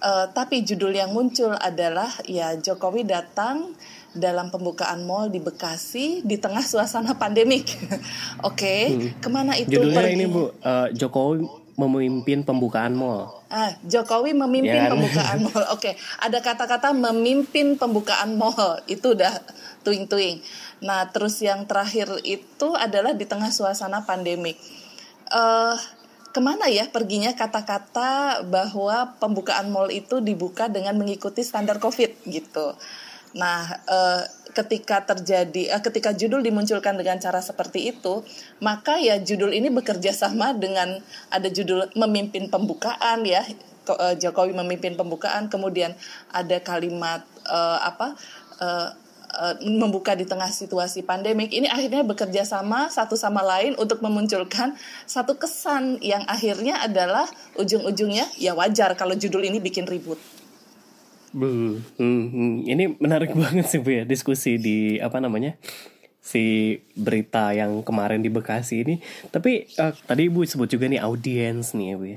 Uh, 0.00 0.24
tapi 0.32 0.64
judul 0.64 0.96
yang 0.96 1.12
muncul 1.12 1.52
adalah 1.60 2.08
ya 2.24 2.56
Jokowi 2.56 3.04
datang 3.04 3.76
dalam 4.16 4.48
pembukaan 4.48 5.04
mall 5.04 5.28
di 5.28 5.44
Bekasi 5.44 6.24
di 6.24 6.40
tengah 6.40 6.64
suasana 6.64 7.20
pandemik. 7.20 7.68
Oke, 7.68 8.00
okay, 8.48 8.82
hmm. 8.88 9.20
ke 9.20 9.28
mana 9.28 9.52
itu? 9.60 9.76
Judulnya 9.76 10.00
pergi? 10.00 10.16
ini 10.16 10.24
Bu, 10.24 10.48
uh, 10.48 10.88
Jokowi 10.96 11.59
memimpin 11.80 12.44
pembukaan 12.44 12.92
mall. 12.92 13.40
Ah, 13.48 13.72
Jokowi 13.88 14.36
memimpin 14.36 14.76
ya, 14.76 14.92
kan? 14.92 15.00
pembukaan 15.00 15.38
mall. 15.48 15.64
Oke, 15.72 15.92
okay. 15.92 15.94
ada 16.20 16.38
kata-kata 16.44 16.92
memimpin 16.92 17.80
pembukaan 17.80 18.36
mall 18.36 18.82
itu 18.84 19.16
udah 19.16 19.32
tuing-tuing. 19.86 20.44
Nah, 20.84 21.08
terus 21.08 21.40
yang 21.40 21.64
terakhir 21.64 22.12
itu 22.24 22.76
adalah 22.76 23.16
di 23.16 23.24
tengah 23.24 23.48
suasana 23.48 24.04
pandemik. 24.04 24.60
Uh, 25.30 25.78
ke 26.30 26.38
mana 26.38 26.70
ya 26.70 26.86
perginya 26.86 27.34
kata-kata 27.34 28.46
bahwa 28.46 29.18
pembukaan 29.18 29.70
mall 29.74 29.90
itu 29.90 30.22
dibuka 30.22 30.70
dengan 30.70 30.94
mengikuti 30.94 31.42
standar 31.42 31.82
COVID 31.82 32.26
gitu. 32.30 32.78
Nah, 33.30 33.62
uh, 33.86 34.22
ketika 34.50 35.06
terjadi, 35.06 35.70
uh, 35.70 35.82
ketika 35.82 36.10
judul 36.10 36.42
dimunculkan 36.42 36.98
dengan 36.98 37.22
cara 37.22 37.38
seperti 37.38 37.94
itu, 37.94 38.26
maka 38.58 38.98
ya 38.98 39.22
judul 39.22 39.54
ini 39.54 39.70
bekerja 39.70 40.10
sama 40.10 40.50
dengan 40.50 40.98
ada 41.30 41.46
judul 41.46 41.86
memimpin 41.94 42.50
pembukaan 42.50 43.22
ya, 43.22 43.46
uh, 43.86 44.14
Jokowi 44.18 44.50
memimpin 44.50 44.98
pembukaan, 44.98 45.46
kemudian 45.46 45.94
ada 46.34 46.58
kalimat 46.58 47.22
uh, 47.46 47.78
apa 47.86 48.18
uh, 48.58 48.88
uh, 49.30 49.54
membuka 49.62 50.18
di 50.18 50.26
tengah 50.26 50.50
situasi 50.50 51.06
pandemik. 51.06 51.54
Ini 51.54 51.70
akhirnya 51.70 52.02
bekerja 52.02 52.42
sama 52.42 52.90
satu 52.90 53.14
sama 53.14 53.46
lain 53.46 53.78
untuk 53.78 54.02
memunculkan 54.02 54.74
satu 55.06 55.38
kesan 55.38 56.02
yang 56.02 56.26
akhirnya 56.26 56.82
adalah 56.82 57.30
ujung-ujungnya 57.54 58.26
ya 58.42 58.58
wajar 58.58 58.98
kalau 58.98 59.14
judul 59.14 59.46
ini 59.46 59.62
bikin 59.62 59.86
ribut. 59.86 60.18
Hmm, 61.30 61.82
hmm. 61.96 62.66
Ini 62.66 62.84
menarik 62.98 63.34
banget 63.40 63.66
sih 63.70 63.80
bu 63.82 64.02
ya 64.02 64.02
diskusi 64.06 64.58
di 64.58 64.98
apa 64.98 65.22
namanya 65.22 65.54
si 66.20 66.76
berita 66.92 67.50
yang 67.56 67.80
kemarin 67.80 68.20
di 68.20 68.28
Bekasi 68.28 68.84
ini. 68.84 68.94
Tapi 69.32 69.66
uh, 69.80 69.90
tadi 70.04 70.28
Ibu 70.28 70.44
sebut 70.44 70.68
juga 70.68 70.86
nih 70.86 71.00
audiens 71.00 71.72
nih 71.72 71.86
ya 71.90 71.96
Bu. 71.96 72.06
Uh, 72.06 72.16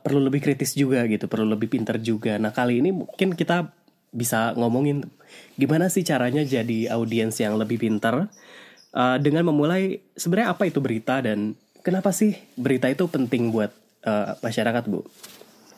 perlu 0.00 0.20
lebih 0.22 0.40
kritis 0.40 0.78
juga 0.78 1.04
gitu, 1.10 1.26
perlu 1.26 1.50
lebih 1.50 1.68
pintar 1.68 1.98
juga. 1.98 2.38
Nah 2.38 2.54
kali 2.54 2.78
ini 2.80 2.94
mungkin 2.94 3.34
kita 3.34 3.74
bisa 4.12 4.52
ngomongin 4.54 5.08
gimana 5.56 5.88
sih 5.88 6.04
caranya 6.04 6.44
jadi 6.44 6.92
audiens 6.92 7.40
yang 7.40 7.56
lebih 7.56 7.80
pintar 7.80 8.28
uh, 8.92 9.16
dengan 9.18 9.48
memulai 9.48 10.04
sebenarnya 10.14 10.52
apa 10.52 10.68
itu 10.68 10.84
berita 10.84 11.24
dan 11.24 11.56
kenapa 11.80 12.12
sih 12.12 12.36
berita 12.54 12.92
itu 12.92 13.08
penting 13.08 13.50
buat 13.50 13.72
uh, 14.04 14.36
masyarakat 14.44 14.84
Bu? 14.86 15.02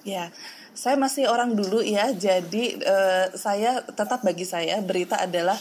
Ya, 0.04 0.28
saya 0.75 0.99
masih 0.99 1.31
orang 1.31 1.54
dulu 1.54 1.81
ya, 1.81 2.11
jadi 2.11 2.64
uh, 2.83 3.26
saya 3.38 3.87
tetap 3.87 4.26
bagi 4.26 4.43
saya 4.43 4.83
berita 4.83 5.23
adalah 5.23 5.54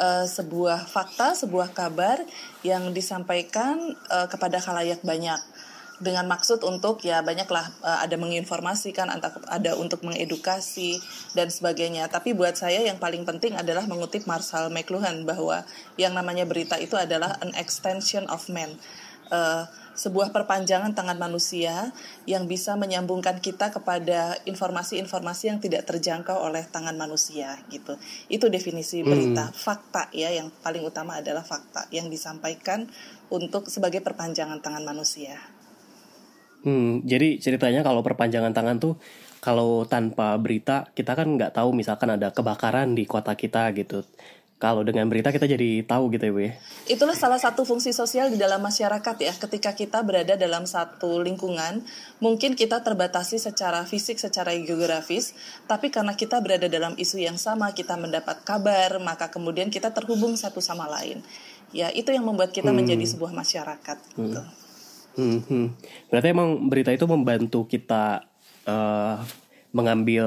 uh, 0.00 0.24
sebuah 0.24 0.88
fakta, 0.88 1.36
sebuah 1.36 1.76
kabar 1.76 2.24
yang 2.64 2.96
disampaikan 2.96 3.76
uh, 4.08 4.26
kepada 4.26 4.58
khalayak 4.58 5.04
banyak. 5.04 5.38
Dengan 5.94 6.26
maksud 6.26 6.66
untuk 6.66 7.06
ya 7.06 7.22
banyaklah 7.22 7.70
uh, 7.84 8.02
ada 8.02 8.18
menginformasikan 8.18 9.14
ada 9.46 9.78
untuk 9.78 10.02
mengedukasi 10.02 10.98
dan 11.38 11.52
sebagainya. 11.52 12.10
Tapi 12.10 12.34
buat 12.34 12.58
saya 12.58 12.82
yang 12.82 12.98
paling 12.98 13.22
penting 13.22 13.54
adalah 13.54 13.86
mengutip 13.86 14.26
Marshall 14.26 14.74
McLuhan 14.74 15.22
bahwa 15.22 15.62
yang 15.94 16.16
namanya 16.16 16.48
berita 16.48 16.80
itu 16.82 16.98
adalah 16.98 17.38
an 17.44 17.54
extension 17.54 18.26
of 18.26 18.42
man 18.50 18.74
uh, 19.34 19.66
sebuah 19.94 20.34
perpanjangan 20.34 20.90
tangan 20.92 21.18
manusia 21.18 21.94
yang 22.26 22.50
bisa 22.50 22.74
menyambungkan 22.74 23.38
kita 23.38 23.70
kepada 23.70 24.38
informasi-informasi 24.42 25.54
yang 25.54 25.58
tidak 25.62 25.86
terjangkau 25.86 26.34
oleh 26.34 26.66
tangan 26.66 26.98
manusia 26.98 27.54
gitu. 27.70 27.94
Itu 28.26 28.50
definisi 28.50 29.06
berita, 29.06 29.50
hmm. 29.50 29.54
fakta 29.54 30.10
ya 30.10 30.34
yang 30.34 30.50
paling 30.62 30.82
utama 30.82 31.22
adalah 31.22 31.46
fakta 31.46 31.86
yang 31.94 32.10
disampaikan 32.10 32.90
untuk 33.30 33.70
sebagai 33.70 34.02
perpanjangan 34.02 34.58
tangan 34.58 34.82
manusia. 34.82 35.38
Hmm, 36.66 37.04
jadi 37.06 37.38
ceritanya 37.38 37.86
kalau 37.86 38.00
perpanjangan 38.00 38.50
tangan 38.56 38.80
tuh 38.80 38.94
kalau 39.44 39.84
tanpa 39.84 40.32
berita 40.40 40.88
kita 40.96 41.12
kan 41.12 41.36
nggak 41.36 41.52
tahu 41.52 41.76
misalkan 41.76 42.16
ada 42.16 42.32
kebakaran 42.32 42.96
di 42.96 43.04
kota 43.04 43.36
kita 43.36 43.68
gitu 43.76 44.00
kalau 44.64 44.80
dengan 44.80 45.04
berita 45.12 45.28
kita 45.28 45.44
jadi 45.44 45.84
tahu 45.84 46.08
gitu 46.16 46.24
ya 46.24 46.32
Bu 46.32 46.40
ya. 46.40 46.52
Itulah 46.88 47.12
salah 47.12 47.36
satu 47.36 47.68
fungsi 47.68 47.92
sosial 47.92 48.32
di 48.32 48.40
dalam 48.40 48.64
masyarakat 48.64 49.16
ya. 49.20 49.36
Ketika 49.36 49.76
kita 49.76 50.00
berada 50.00 50.40
dalam 50.40 50.64
satu 50.64 51.20
lingkungan, 51.20 51.84
mungkin 52.16 52.56
kita 52.56 52.80
terbatasi 52.80 53.36
secara 53.36 53.84
fisik, 53.84 54.16
secara 54.16 54.56
geografis, 54.56 55.36
tapi 55.68 55.92
karena 55.92 56.16
kita 56.16 56.40
berada 56.40 56.64
dalam 56.64 56.96
isu 56.96 57.20
yang 57.20 57.36
sama, 57.36 57.76
kita 57.76 58.00
mendapat 58.00 58.40
kabar, 58.40 58.96
maka 59.04 59.28
kemudian 59.28 59.68
kita 59.68 59.92
terhubung 59.92 60.32
satu 60.32 60.64
sama 60.64 60.88
lain. 60.88 61.20
Ya, 61.76 61.92
itu 61.92 62.08
yang 62.16 62.24
membuat 62.24 62.56
kita 62.56 62.72
hmm. 62.72 62.78
menjadi 62.80 63.04
sebuah 63.04 63.36
masyarakat 63.36 63.98
hmm. 64.00 64.22
gitu. 64.24 64.42
Hmm, 65.20 65.40
hmm. 65.44 65.66
Berarti 66.08 66.28
emang 66.32 66.72
berita 66.72 66.88
itu 66.88 67.04
membantu 67.04 67.68
kita 67.68 68.24
uh, 68.64 69.20
mengambil 69.76 70.24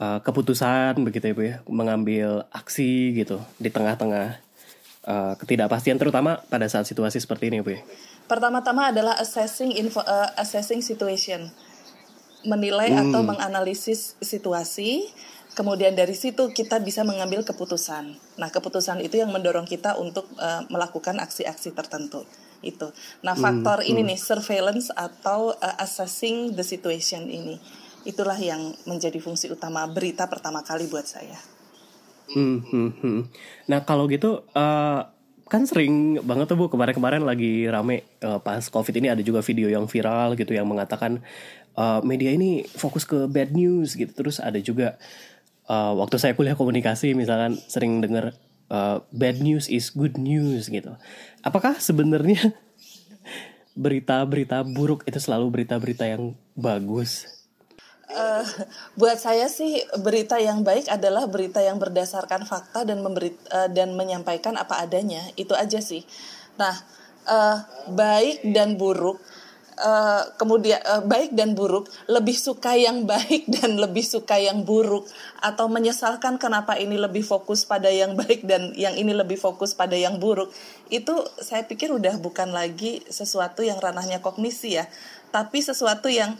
uh, 0.00 0.18
keputusan 0.24 0.96
begitu 1.04 1.30
ya 1.30 1.34
bu 1.36 1.42
ya 1.44 1.56
mengambil 1.68 2.48
aksi 2.50 3.14
gitu 3.14 3.38
di 3.60 3.68
tengah-tengah 3.68 4.40
uh, 5.04 5.34
ketidakpastian 5.36 6.00
terutama 6.00 6.40
pada 6.48 6.66
saat 6.66 6.88
situasi 6.88 7.20
seperti 7.20 7.52
ini 7.52 7.60
bu 7.60 7.76
ya 7.76 7.80
pertama-tama 8.26 8.90
adalah 8.90 9.18
assessing 9.20 9.76
info, 9.76 10.00
uh, 10.00 10.32
assessing 10.40 10.80
situation 10.80 11.52
menilai 12.40 12.96
hmm. 12.96 13.12
atau 13.12 13.20
menganalisis 13.20 14.16
situasi 14.24 15.04
kemudian 15.52 15.92
dari 15.92 16.16
situ 16.16 16.48
kita 16.56 16.80
bisa 16.80 17.04
mengambil 17.04 17.44
keputusan 17.44 18.16
nah 18.40 18.48
keputusan 18.48 19.04
itu 19.04 19.20
yang 19.20 19.28
mendorong 19.28 19.68
kita 19.68 20.00
untuk 20.00 20.24
uh, 20.40 20.64
melakukan 20.72 21.20
aksi-aksi 21.20 21.76
tertentu 21.76 22.24
itu 22.64 22.88
nah 23.20 23.36
faktor 23.36 23.84
hmm. 23.84 23.90
ini 23.92 24.00
hmm. 24.00 24.08
nih 24.14 24.18
surveillance 24.20 24.88
atau 24.96 25.52
uh, 25.52 25.76
assessing 25.84 26.56
the 26.56 26.64
situation 26.64 27.28
ini 27.28 27.60
itulah 28.06 28.36
yang 28.36 28.72
menjadi 28.88 29.20
fungsi 29.20 29.52
utama 29.52 29.84
berita 29.88 30.26
pertama 30.26 30.64
kali 30.64 30.88
buat 30.88 31.04
saya. 31.04 31.36
Hmm, 32.30 32.62
hmm, 32.62 32.90
hmm. 33.02 33.20
Nah 33.66 33.82
kalau 33.82 34.06
gitu 34.06 34.46
uh, 34.54 35.00
kan 35.50 35.66
sering 35.66 36.22
banget 36.22 36.46
tuh 36.46 36.54
bu 36.54 36.70
kemarin-kemarin 36.70 37.26
lagi 37.26 37.66
rame 37.66 38.06
uh, 38.22 38.38
pas 38.38 38.62
covid 38.70 38.94
ini 39.02 39.10
ada 39.10 39.18
juga 39.18 39.42
video 39.42 39.66
yang 39.66 39.90
viral 39.90 40.38
gitu 40.38 40.54
yang 40.54 40.62
mengatakan 40.70 41.18
uh, 41.74 41.98
media 42.06 42.30
ini 42.30 42.62
fokus 42.70 43.02
ke 43.02 43.26
bad 43.26 43.50
news 43.50 43.98
gitu 43.98 44.14
terus 44.14 44.38
ada 44.38 44.62
juga 44.62 44.94
uh, 45.66 45.98
waktu 45.98 46.22
saya 46.22 46.38
kuliah 46.38 46.54
komunikasi 46.54 47.18
misalkan 47.18 47.58
sering 47.66 47.98
dengar 47.98 48.38
uh, 48.70 49.02
bad 49.10 49.42
news 49.42 49.66
is 49.66 49.90
good 49.90 50.14
news 50.14 50.70
gitu. 50.70 50.94
Apakah 51.42 51.82
sebenarnya 51.82 52.54
berita-berita 53.74 54.62
buruk 54.62 55.02
itu 55.04 55.18
selalu 55.18 55.60
berita-berita 55.60 56.06
yang 56.06 56.38
bagus? 56.54 57.39
Uh, 58.10 58.42
buat 59.00 59.22
saya 59.22 59.46
sih 59.46 59.86
berita 60.02 60.34
yang 60.42 60.66
baik 60.66 60.90
adalah 60.90 61.30
berita 61.30 61.62
yang 61.62 61.78
berdasarkan 61.78 62.42
fakta 62.42 62.82
dan 62.82 63.06
memberi 63.06 63.34
uh, 63.54 63.70
dan 63.70 63.94
menyampaikan 63.94 64.58
apa 64.58 64.82
adanya 64.82 65.22
itu 65.38 65.54
aja 65.54 65.78
sih. 65.78 66.02
Nah 66.58 66.74
uh, 67.30 67.62
baik 67.90 68.42
dan 68.50 68.74
buruk 68.74 69.22
uh, 69.80 70.22
kemudian 70.36 70.78
uh, 70.84 71.02
baik 71.02 71.32
dan 71.34 71.56
buruk 71.56 71.88
lebih 72.06 72.36
suka 72.36 72.76
yang 72.76 73.08
baik 73.08 73.48
dan 73.48 73.80
lebih 73.80 74.04
suka 74.04 74.36
yang 74.36 74.62
buruk 74.62 75.08
atau 75.40 75.66
menyesalkan 75.66 76.36
kenapa 76.36 76.76
ini 76.76 77.00
lebih 77.00 77.24
fokus 77.24 77.64
pada 77.64 77.88
yang 77.88 78.14
baik 78.14 78.44
dan 78.44 78.76
yang 78.76 78.94
ini 78.94 79.16
lebih 79.16 79.40
fokus 79.40 79.72
pada 79.72 79.96
yang 79.96 80.20
buruk 80.20 80.52
itu 80.92 81.12
saya 81.40 81.64
pikir 81.64 81.90
udah 81.90 82.20
bukan 82.20 82.52
lagi 82.52 83.02
sesuatu 83.08 83.64
yang 83.64 83.80
ranahnya 83.80 84.20
kognisi 84.20 84.78
ya 84.78 84.84
tapi 85.30 85.62
sesuatu 85.64 86.10
yang 86.10 86.36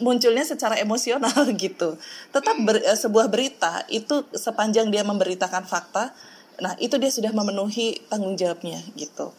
munculnya 0.00 0.46
secara 0.46 0.78
emosional 0.78 1.46
gitu. 1.64 1.98
Tetap 2.30 2.56
ber, 2.62 2.80
eh, 2.80 2.98
sebuah 2.98 3.30
berita 3.30 3.84
itu 3.90 4.26
sepanjang 4.34 4.90
dia 4.90 5.02
memberitakan 5.04 5.66
fakta, 5.66 6.14
nah 6.58 6.74
itu 6.82 6.98
dia 6.98 7.10
sudah 7.10 7.30
memenuhi 7.34 8.02
tanggung 8.10 8.34
jawabnya 8.34 8.82
gitu. 8.98 9.30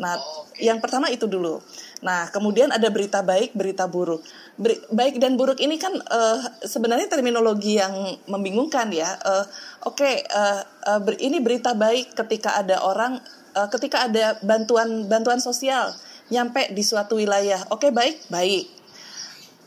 Nah, 0.00 0.16
yang 0.56 0.80
pertama 0.80 1.12
itu 1.12 1.28
dulu. 1.28 1.60
Nah, 2.00 2.32
kemudian 2.32 2.72
ada 2.72 2.88
berita 2.88 3.20
baik, 3.20 3.52
berita 3.52 3.84
buruk. 3.84 4.24
Beri, 4.56 4.80
baik 4.88 5.20
dan 5.20 5.36
buruk 5.36 5.60
ini 5.60 5.76
kan 5.76 5.92
uh, 5.92 6.40
sebenarnya 6.64 7.10
terminologi 7.10 7.76
yang 7.76 8.16
membingungkan 8.24 8.88
ya. 8.94 9.18
Uh, 9.20 9.44
Oke, 9.84 10.04
okay, 10.06 10.14
uh, 10.32 10.64
uh, 10.88 11.00
ber, 11.04 11.20
ini 11.20 11.42
berita 11.44 11.76
baik 11.76 12.16
ketika 12.16 12.56
ada 12.56 12.80
orang, 12.80 13.20
uh, 13.52 13.68
ketika 13.68 14.08
ada 14.08 14.40
bantuan 14.40 15.04
bantuan 15.04 15.42
sosial 15.42 15.92
nyampe 16.32 16.72
di 16.72 16.80
suatu 16.80 17.20
wilayah. 17.20 17.60
Oke, 17.68 17.88
okay, 17.88 17.90
baik, 17.92 18.16
baik 18.32 18.79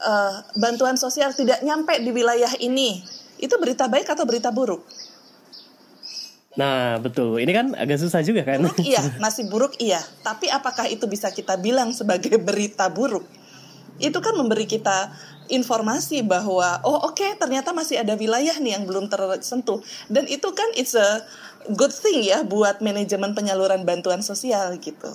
uh, 0.03 0.43
bantuan 0.60 1.00
sosial 1.00 1.31
tidak 1.31 1.63
nyampe 1.63 1.95
di 2.03 2.12
wilayah 2.12 2.51
ini, 2.60 3.01
itu 3.39 3.55
berita 3.57 3.88
baik 3.88 4.12
atau 4.12 4.27
berita 4.27 4.51
buruk? 4.51 4.83
Nah, 6.53 7.01
betul. 7.01 7.41
Ini 7.41 7.51
kan 7.51 7.67
agak 7.74 7.98
susah 7.98 8.22
juga 8.22 8.45
kan? 8.45 8.62
Buruk 8.62 8.86
iya, 8.86 9.01
masih 9.24 9.50
buruk 9.50 9.74
iya. 9.81 10.01
Tapi 10.22 10.53
apakah 10.53 10.86
itu 10.86 11.10
bisa 11.10 11.33
kita 11.33 11.57
bilang 11.57 11.89
sebagai 11.95 12.38
berita 12.38 12.86
buruk? 12.93 13.25
Itu 13.98 14.22
kan 14.22 14.38
memberi 14.38 14.69
kita 14.69 15.10
informasi 15.51 16.24
bahwa 16.24 16.81
oh 16.88 17.10
oke 17.10 17.19
okay, 17.19 17.36
ternyata 17.36 17.75
masih 17.75 18.00
ada 18.00 18.15
wilayah 18.15 18.53
nih 18.62 18.77
yang 18.77 18.86
belum 18.86 19.10
tersentuh. 19.10 19.81
Dan 20.10 20.29
itu 20.29 20.50
kan 20.53 20.69
it's 20.77 20.93
a 20.93 21.25
good 21.74 21.93
thing 21.93 22.22
ya 22.22 22.45
buat 22.45 22.79
manajemen 22.86 23.33
penyaluran 23.33 23.81
bantuan 23.81 24.22
sosial 24.22 24.77
gitu. 24.77 25.10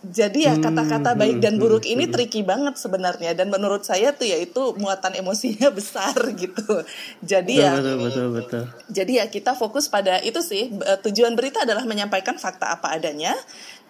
Jadi 0.00 0.48
ya 0.48 0.56
kata-kata 0.56 1.12
baik 1.12 1.44
dan 1.44 1.56
hmm, 1.56 1.62
buruk 1.62 1.84
hmm, 1.84 1.92
ini 1.92 2.04
hmm. 2.08 2.12
tricky 2.16 2.40
banget 2.40 2.80
sebenarnya 2.80 3.36
dan 3.36 3.52
menurut 3.52 3.84
saya 3.84 4.16
tuh 4.16 4.24
ya 4.24 4.40
itu 4.40 4.72
muatan 4.80 5.12
emosinya 5.12 5.68
besar 5.78 6.16
gitu. 6.40 6.80
Jadi 7.20 7.60
ya 7.60 7.76
betul, 7.76 7.96
betul 8.08 8.26
betul 8.32 8.64
Jadi 8.88 9.20
ya 9.20 9.28
kita 9.28 9.52
fokus 9.52 9.92
pada 9.92 10.16
itu 10.24 10.40
sih 10.40 10.72
eh, 10.72 10.98
tujuan 11.04 11.36
berita 11.36 11.68
adalah 11.68 11.84
menyampaikan 11.84 12.40
fakta 12.40 12.72
apa 12.80 12.96
adanya. 12.96 13.36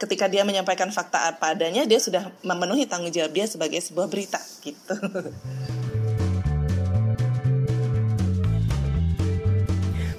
Ketika 0.03 0.27
dia 0.27 0.43
menyampaikan 0.43 0.91
fakta 0.91 1.31
apa 1.31 1.55
adanya 1.55 1.87
dia 1.87 2.03
sudah 2.03 2.27
memenuhi 2.43 2.91
tanggung 2.91 3.15
jawab 3.15 3.31
dia 3.31 3.47
sebagai 3.47 3.79
sebuah 3.79 4.11
berita 4.11 4.43
gitu. 4.67 4.95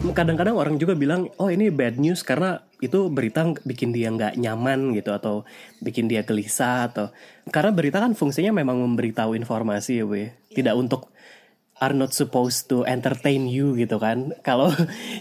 kadang-kadang 0.10 0.58
orang 0.58 0.76
juga 0.82 0.98
bilang 0.98 1.30
oh 1.38 1.54
ini 1.54 1.70
bad 1.70 2.02
news 2.02 2.26
karena 2.26 2.66
itu 2.82 3.14
berita 3.14 3.54
bikin 3.62 3.94
dia 3.94 4.10
nggak 4.10 4.42
nyaman 4.42 4.98
gitu 4.98 5.14
atau 5.14 5.46
bikin 5.78 6.10
dia 6.10 6.26
gelisah 6.26 6.90
atau 6.90 7.14
karena 7.54 7.70
berita 7.70 8.02
kan 8.02 8.18
fungsinya 8.18 8.50
memang 8.50 8.82
memberitahu 8.82 9.38
informasi 9.38 10.02
ya 10.02 10.06
bu 10.10 10.34
tidak 10.58 10.74
untuk 10.74 11.14
are 11.82 11.98
not 11.98 12.14
supposed 12.14 12.70
to 12.70 12.86
entertain 12.86 13.50
you 13.50 13.74
gitu 13.74 13.98
kan. 13.98 14.32
Kalau 14.48 14.70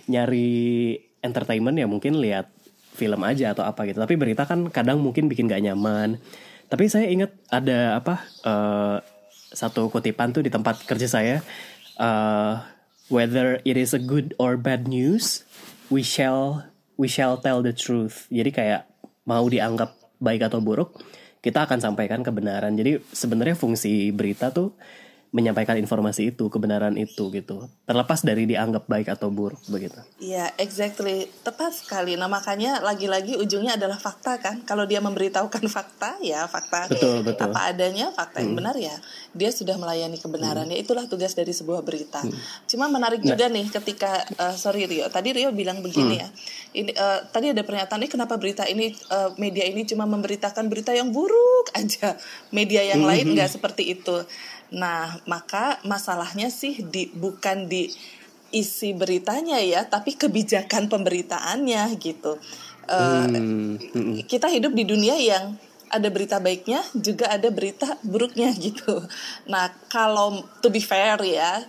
nyari 0.07 1.01
entertainment 1.25 1.81
ya 1.81 1.89
mungkin 1.89 2.21
lihat 2.21 2.53
film 2.95 3.25
aja 3.25 3.57
atau 3.57 3.65
apa 3.65 3.89
gitu. 3.89 3.99
Tapi 3.99 4.15
berita 4.21 4.45
kan 4.45 4.69
kadang 4.69 5.01
mungkin 5.01 5.27
bikin 5.33 5.49
gak 5.49 5.65
nyaman. 5.65 6.21
Tapi 6.69 6.87
saya 6.87 7.09
ingat 7.09 7.33
ada 7.51 7.99
apa 7.99 8.15
uh, 8.45 8.97
satu 9.51 9.91
kutipan 9.91 10.31
tuh 10.31 10.45
di 10.47 10.53
tempat 10.53 10.85
kerja 10.87 11.11
saya 11.11 11.43
uh, 11.99 12.63
whether 13.11 13.59
it 13.67 13.77
is 13.77 13.93
a 13.93 14.01
good 14.01 14.33
or 14.39 14.57
bad 14.57 14.87
news, 14.87 15.45
we 15.93 16.01
shall 16.01 16.71
we 16.97 17.11
shall 17.11 17.37
tell 17.37 17.61
the 17.61 17.75
truth. 17.75 18.31
Jadi 18.33 18.51
kayak 18.55 18.83
mau 19.27 19.45
dianggap 19.51 19.93
baik 20.23 20.49
atau 20.49 20.63
buruk, 20.63 20.97
kita 21.45 21.67
akan 21.69 21.83
sampaikan 21.83 22.25
kebenaran. 22.25 22.73
Jadi 22.79 23.03
sebenarnya 23.13 23.59
fungsi 23.59 24.15
berita 24.15 24.55
tuh 24.55 24.73
menyampaikan 25.31 25.79
informasi 25.79 26.35
itu, 26.35 26.51
kebenaran 26.51 26.99
itu 26.99 27.31
gitu. 27.31 27.71
Terlepas 27.87 28.27
dari 28.27 28.51
dianggap 28.51 28.91
baik 28.91 29.15
atau 29.15 29.31
buruk 29.31 29.63
begitu. 29.71 30.03
Iya, 30.19 30.51
yeah, 30.51 30.59
exactly. 30.59 31.31
Tepat 31.47 31.71
sekali. 31.71 32.19
Nah, 32.19 32.27
makanya 32.27 32.83
lagi-lagi 32.83 33.39
ujungnya 33.39 33.79
adalah 33.79 33.95
fakta 33.95 34.43
kan. 34.43 34.67
Kalau 34.67 34.91
dia 34.91 34.99
memberitahukan 34.99 35.63
fakta, 35.77 36.19
ya 36.19 36.51
fakta 36.51 36.91
betul, 36.91 37.23
betul. 37.23 37.47
apa 37.47 37.71
adanya, 37.71 38.11
fakta 38.11 38.43
yang 38.43 38.59
hmm. 38.59 38.59
benar 38.59 38.75
ya. 38.75 38.97
Dia 39.31 39.55
sudah 39.55 39.79
melayani 39.79 40.19
kebenaran. 40.19 40.67
Hmm. 40.67 40.75
Ya 40.75 40.83
itulah 40.83 41.07
tugas 41.07 41.39
dari 41.39 41.55
sebuah 41.55 41.87
berita. 41.87 42.27
Hmm. 42.27 42.35
Cuma 42.67 42.91
menarik 42.91 43.23
nah. 43.23 43.31
juga 43.31 43.47
nih 43.47 43.71
ketika 43.71 44.27
uh, 44.35 44.55
sorry 44.59 44.91
Rio, 44.91 45.07
tadi 45.15 45.31
Rio 45.31 45.55
bilang 45.55 45.79
begini 45.79 46.19
hmm. 46.19 46.23
ya. 46.27 46.29
Ini 46.71 46.91
uh, 46.99 47.21
tadi 47.31 47.55
ada 47.55 47.63
pernyataan 47.63 48.03
ini 48.03 48.11
kenapa 48.11 48.35
berita 48.35 48.67
ini 48.67 48.91
uh, 49.15 49.31
media 49.39 49.63
ini 49.63 49.87
cuma 49.87 50.11
memberitakan 50.11 50.67
berita 50.67 50.91
yang 50.91 51.15
buruk 51.15 51.70
aja. 51.77 52.17
Media 52.51 52.83
yang 52.85 53.05
hmm. 53.05 53.11
lain 53.11 53.27
nggak 53.37 53.51
seperti 53.51 53.95
itu. 53.95 54.25
Nah, 54.71 55.19
maka 55.27 55.83
masalahnya 55.83 56.49
sih 56.49 56.79
di 56.87 57.11
bukan 57.11 57.67
di 57.67 57.91
isi 58.51 58.95
beritanya 58.95 59.59
ya, 59.63 59.87
tapi 59.87 60.15
kebijakan 60.15 60.91
pemberitaannya 60.91 61.83
gitu. 61.99 62.39
Uh, 62.91 63.27
hmm. 63.31 64.27
Kita 64.27 64.51
hidup 64.51 64.75
di 64.75 64.83
dunia 64.83 65.15
yang 65.19 65.55
ada 65.91 66.07
berita 66.11 66.39
baiknya, 66.39 66.83
juga 66.95 67.31
ada 67.31 67.51
berita 67.51 67.99
buruknya 68.07 68.55
gitu. 68.67 69.03
Nah, 69.51 69.75
kalau 69.91 70.47
to 70.63 70.71
be 70.71 70.79
fair 70.79 71.19
ya, 71.27 71.67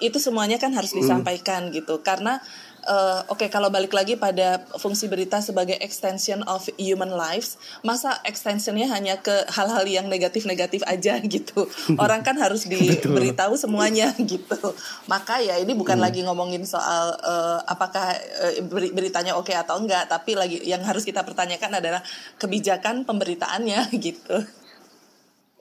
itu 0.00 0.16
semuanya 0.16 0.56
kan 0.56 0.72
harus 0.72 0.96
hmm. 0.96 1.00
disampaikan 1.04 1.68
hmm. 1.68 1.76
gitu, 1.76 2.00
karena 2.00 2.40
uh, 2.86 3.24
oke 3.30 3.40
okay, 3.40 3.48
kalau 3.48 3.68
balik 3.72 3.92
lagi 3.92 4.18
pada 4.18 4.60
fungsi 4.76 5.06
berita 5.06 5.40
sebagai 5.40 5.78
extension 5.78 6.42
of 6.44 6.66
human 6.76 7.12
lives, 7.12 7.56
masa 7.86 8.18
extensionnya 8.26 8.90
hanya 8.90 9.16
ke 9.22 9.32
hal-hal 9.52 9.84
yang 9.88 10.06
negatif-negatif 10.10 10.82
aja 10.84 11.16
gitu. 11.34 11.68
Orang 11.96 12.26
kan 12.26 12.36
harus 12.36 12.66
diberitahu 12.70 13.54
semuanya 13.54 14.12
gitu. 14.32 14.74
Maka 15.06 15.40
ya 15.40 15.56
ini 15.62 15.72
bukan 15.72 15.96
hmm. 16.00 16.04
lagi 16.04 16.20
ngomongin 16.26 16.66
soal 16.66 17.16
uh, 17.20 17.62
apakah 17.64 18.16
uh, 18.16 18.52
beritanya 18.68 19.38
oke 19.38 19.48
okay 19.48 19.56
atau 19.56 19.78
enggak, 19.78 20.10
tapi 20.10 20.36
lagi 20.36 20.58
yang 20.66 20.84
harus 20.84 21.06
kita 21.06 21.22
pertanyakan 21.22 21.78
adalah 21.78 22.02
kebijakan 22.36 23.06
pemberitaannya 23.06 23.88
gitu. 23.96 24.42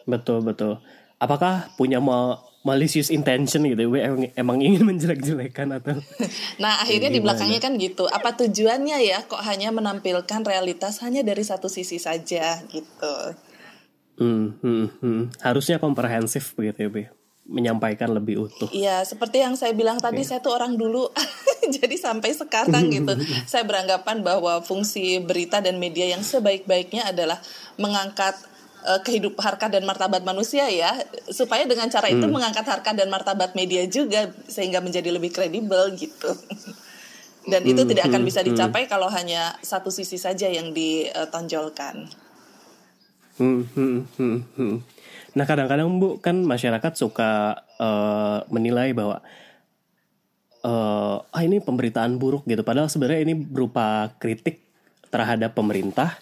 Betul 0.09 0.41
betul. 0.41 0.81
Apakah 1.21 1.69
punya 1.75 2.01
mau 2.01 2.48
malicious 2.59 3.07
intention 3.07 3.63
gitu 3.63 3.87
gue 3.87 4.01
emang, 4.03 4.21
emang 4.35 4.57
ingin 4.59 4.83
menjelek-jelekan 4.89 5.79
atau 5.79 5.95
nah 6.63 6.83
akhirnya 6.83 7.09
di 7.11 7.23
belakangnya 7.23 7.59
kan 7.63 7.79
gitu 7.79 8.05
apa 8.11 8.35
tujuannya 8.35 8.97
ya 9.03 9.23
kok 9.23 9.39
hanya 9.47 9.71
menampilkan 9.71 10.43
realitas 10.43 10.99
hanya 10.99 11.23
dari 11.23 11.41
satu 11.41 11.71
sisi 11.71 11.97
saja 11.97 12.59
gitu 12.67 13.15
hmm, 14.19 14.47
hmm, 14.59 14.85
hmm. 14.99 15.23
harusnya 15.39 15.79
komprehensif 15.79 16.51
begitu 16.55 16.87
ya 16.87 16.91
Be? 16.91 17.03
menyampaikan 17.49 18.13
lebih 18.13 18.45
utuh. 18.45 18.69
Iya, 18.69 19.01
seperti 19.01 19.41
yang 19.41 19.57
saya 19.57 19.73
bilang 19.73 19.97
tadi, 19.97 20.21
okay. 20.21 20.37
saya 20.37 20.39
tuh 20.39 20.53
orang 20.53 20.77
dulu, 20.77 21.09
jadi 21.81 21.97
sampai 21.97 22.37
sekarang 22.37 22.93
gitu, 22.93 23.17
saya 23.49 23.65
beranggapan 23.65 24.21
bahwa 24.21 24.61
fungsi 24.61 25.17
berita 25.17 25.57
dan 25.57 25.81
media 25.81 26.05
yang 26.05 26.21
sebaik-baiknya 26.21 27.09
adalah 27.09 27.41
mengangkat 27.81 28.37
uh, 28.89 29.01
kehidupan 29.05 29.37
harkat 29.37 29.69
dan 29.69 29.85
martabat 29.85 30.25
manusia 30.25 30.65
ya 30.73 30.97
supaya 31.29 31.69
dengan 31.69 31.85
cara 31.93 32.09
itu 32.09 32.25
hmm. 32.25 32.33
mengangkat 32.33 32.65
harkat 32.65 32.97
dan 32.97 33.13
martabat 33.13 33.53
media 33.53 33.85
juga 33.85 34.33
sehingga 34.49 34.81
menjadi 34.81 35.13
lebih 35.13 35.29
kredibel 35.29 35.93
gitu 35.93 36.33
dan 37.51 37.61
itu 37.65 37.81
hmm, 37.81 37.89
tidak 37.93 38.03
akan 38.09 38.21
hmm, 38.25 38.29
bisa 38.29 38.39
hmm. 38.41 38.47
dicapai 38.53 38.83
hmm. 38.85 38.91
kalau 38.91 39.09
hanya 39.13 39.53
satu 39.61 39.89
sisi 39.89 40.21
saja 40.21 40.45
yang 40.49 40.73
ditonjolkan. 40.75 42.09
Hmm, 43.39 43.63
hmm, 43.71 43.99
hmm, 44.19 44.39
hmm. 44.59 44.75
Nah 45.33 45.45
kadang-kadang 45.47 45.87
bu 45.97 46.19
kan 46.19 46.43
masyarakat 46.43 46.93
suka 46.99 47.63
uh, 47.79 48.43
menilai 48.51 48.91
bahwa 48.91 49.23
uh, 50.67 51.23
ah 51.23 51.41
ini 51.41 51.63
pemberitaan 51.63 52.19
buruk 52.19 52.43
gitu 52.45 52.61
padahal 52.67 52.91
sebenarnya 52.91 53.23
ini 53.23 53.33
berupa 53.39 54.11
kritik 54.19 54.59
terhadap 55.09 55.55
pemerintah 55.55 56.19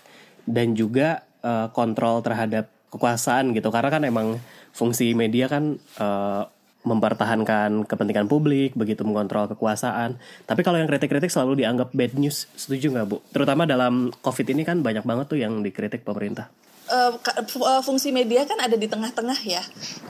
dan 0.47 0.77
juga 0.77 1.26
uh, 1.43 1.67
kontrol 1.73 2.21
terhadap 2.23 2.69
kekuasaan 2.93 3.51
gitu. 3.53 3.69
Karena 3.73 3.89
kan 3.91 4.03
emang 4.07 4.39
fungsi 4.71 5.11
media 5.17 5.51
kan 5.51 5.77
uh, 5.99 6.47
mempertahankan 6.87 7.83
kepentingan 7.83 8.31
publik 8.31 8.71
begitu 8.77 9.03
mengontrol 9.03 9.51
kekuasaan. 9.51 10.15
Tapi 10.47 10.61
kalau 10.63 10.79
yang 10.79 10.87
kritik-kritik 10.87 11.27
selalu 11.27 11.65
dianggap 11.65 11.91
bad 11.91 12.15
news. 12.15 12.47
Setuju 12.55 12.95
nggak 12.95 13.05
bu? 13.11 13.17
Terutama 13.35 13.67
dalam 13.67 14.15
covid 14.23 14.47
ini 14.47 14.63
kan 14.63 14.79
banyak 14.79 15.03
banget 15.03 15.25
tuh 15.27 15.39
yang 15.41 15.59
dikritik 15.59 16.07
pemerintah 16.07 16.47
uh, 16.89 17.81
fungsi 17.83 18.09
media 18.15 18.47
kan 18.47 18.57
ada 18.59 18.75
di 18.79 18.87
tengah-tengah 18.89 19.39
ya. 19.43 19.63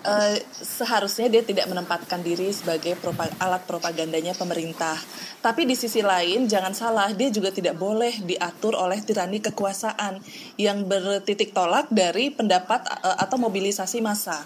Uh, 0.05 0.37
seharusnya 0.51 1.27
dia 1.27 1.43
tidak 1.43 1.67
menempatkan 1.67 2.21
diri 2.21 2.53
sebagai 2.53 2.97
alat 3.41 3.63
propagandanya 3.65 4.37
pemerintah. 4.37 4.95
Tapi 5.41 5.65
di 5.69 5.75
sisi 5.77 6.01
lain 6.01 6.49
jangan 6.49 6.73
salah, 6.73 7.09
dia 7.13 7.29
juga 7.29 7.53
tidak 7.53 7.77
boleh 7.77 8.13
diatur 8.25 8.77
oleh 8.77 9.01
tirani 9.01 9.41
kekuasaan 9.41 10.19
yang 10.57 10.85
bertitik 10.85 11.53
tolak 11.53 11.89
dari 11.93 12.33
pendapat 12.33 12.83
atau 13.21 13.37
mobilisasi 13.37 14.01
massa. 14.01 14.43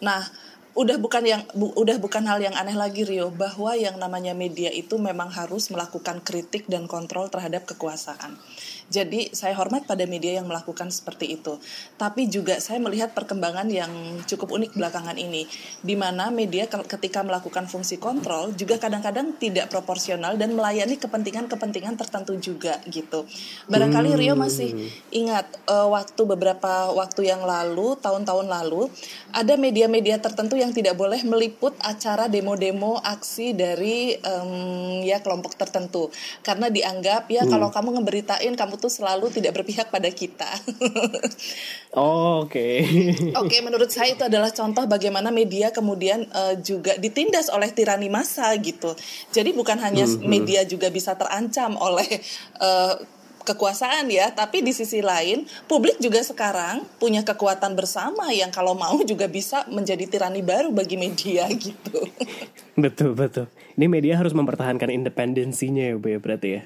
Nah, 0.00 0.24
udah 0.70 0.96
bukan 1.02 1.22
yang 1.26 1.42
bu, 1.50 1.74
udah 1.74 1.98
bukan 1.98 2.24
hal 2.30 2.38
yang 2.38 2.54
aneh 2.54 2.78
lagi 2.78 3.02
Rio 3.02 3.34
bahwa 3.34 3.74
yang 3.74 3.98
namanya 3.98 4.38
media 4.38 4.70
itu 4.70 4.96
memang 5.02 5.28
harus 5.28 5.66
melakukan 5.68 6.22
kritik 6.22 6.70
dan 6.70 6.86
kontrol 6.86 7.26
terhadap 7.26 7.66
kekuasaan. 7.66 8.38
Jadi 8.90 9.30
saya 9.30 9.54
hormat 9.54 9.86
pada 9.86 10.02
media 10.10 10.42
yang 10.42 10.50
melakukan 10.50 10.90
seperti 10.90 11.38
itu. 11.38 11.62
Tapi 11.94 12.26
juga 12.26 12.58
saya 12.58 12.82
melihat 12.82 13.14
perkembangan 13.14 13.70
yang 13.70 13.90
cukup 14.26 14.50
unik 14.58 14.74
belakangan 14.74 15.14
ini, 15.14 15.46
di 15.78 15.94
mana 15.94 16.34
media 16.34 16.66
ketika 16.66 17.22
melakukan 17.22 17.70
fungsi 17.70 18.02
kontrol 18.02 18.50
juga 18.58 18.82
kadang-kadang 18.82 19.38
tidak 19.38 19.70
proporsional 19.70 20.34
dan 20.34 20.58
melayani 20.58 20.98
kepentingan-kepentingan 20.98 21.94
tertentu 21.94 22.34
juga 22.42 22.82
gitu. 22.90 23.30
Barangkali 23.70 24.18
Rio 24.18 24.34
masih 24.34 24.74
ingat 25.14 25.46
uh, 25.70 25.86
waktu 25.94 26.26
beberapa 26.26 26.90
waktu 26.90 27.30
yang 27.30 27.46
lalu, 27.46 27.94
tahun-tahun 28.02 28.50
lalu, 28.50 28.90
ada 29.30 29.54
media-media 29.54 30.18
tertentu 30.18 30.58
yang 30.58 30.74
tidak 30.74 30.98
boleh 30.98 31.22
meliput 31.22 31.78
acara 31.86 32.26
demo-demo 32.26 32.98
aksi 32.98 33.54
dari 33.54 34.18
um, 34.18 34.98
ya 35.06 35.22
kelompok 35.22 35.54
tertentu 35.54 36.10
karena 36.42 36.72
dianggap 36.72 37.30
ya 37.30 37.44
hmm. 37.44 37.50
kalau 37.52 37.68
kamu 37.70 38.00
ngeberitain 38.00 38.54
kamu 38.58 38.79
tuh 38.80 38.88
selalu 38.88 39.28
tidak 39.28 39.60
berpihak 39.60 39.92
pada 39.92 40.08
kita. 40.08 40.48
oh, 41.94 42.42
oke. 42.48 42.50
Okay. 42.50 42.80
oke, 43.36 43.46
okay, 43.46 43.60
menurut 43.60 43.92
saya 43.92 44.16
itu 44.16 44.24
adalah 44.24 44.48
contoh 44.50 44.88
bagaimana 44.88 45.28
media 45.28 45.68
kemudian 45.70 46.24
uh, 46.32 46.56
juga 46.56 46.96
ditindas 46.96 47.52
oleh 47.52 47.68
tirani 47.70 48.08
massa 48.08 48.48
gitu. 48.56 48.96
Jadi 49.30 49.52
bukan 49.52 49.76
hanya 49.78 50.08
mm 50.08 50.24
-hmm. 50.24 50.26
media 50.26 50.60
juga 50.64 50.88
bisa 50.88 51.12
terancam 51.14 51.76
oleh 51.76 52.08
uh, 52.58 52.96
kekuasaan 53.44 54.08
ya, 54.12 54.30
tapi 54.30 54.60
di 54.60 54.70
sisi 54.70 55.00
lain 55.00 55.48
publik 55.64 55.98
juga 55.98 56.20
sekarang 56.20 56.84
punya 57.00 57.24
kekuatan 57.24 57.74
bersama 57.74 58.30
yang 58.30 58.52
kalau 58.52 58.76
mau 58.76 59.00
juga 59.02 59.26
bisa 59.26 59.64
menjadi 59.68 60.04
tirani 60.06 60.44
baru 60.44 60.70
bagi 60.70 60.96
media 61.00 61.48
gitu. 61.64 62.04
betul 62.76 63.16
betul. 63.16 63.46
Ini 63.76 63.86
media 63.88 64.20
harus 64.20 64.36
mempertahankan 64.36 64.92
independensinya 64.92 65.92
ya, 65.92 65.96
Bu 65.96 66.12
ya 66.12 66.18
berarti 66.20 66.48
ya 66.60 66.62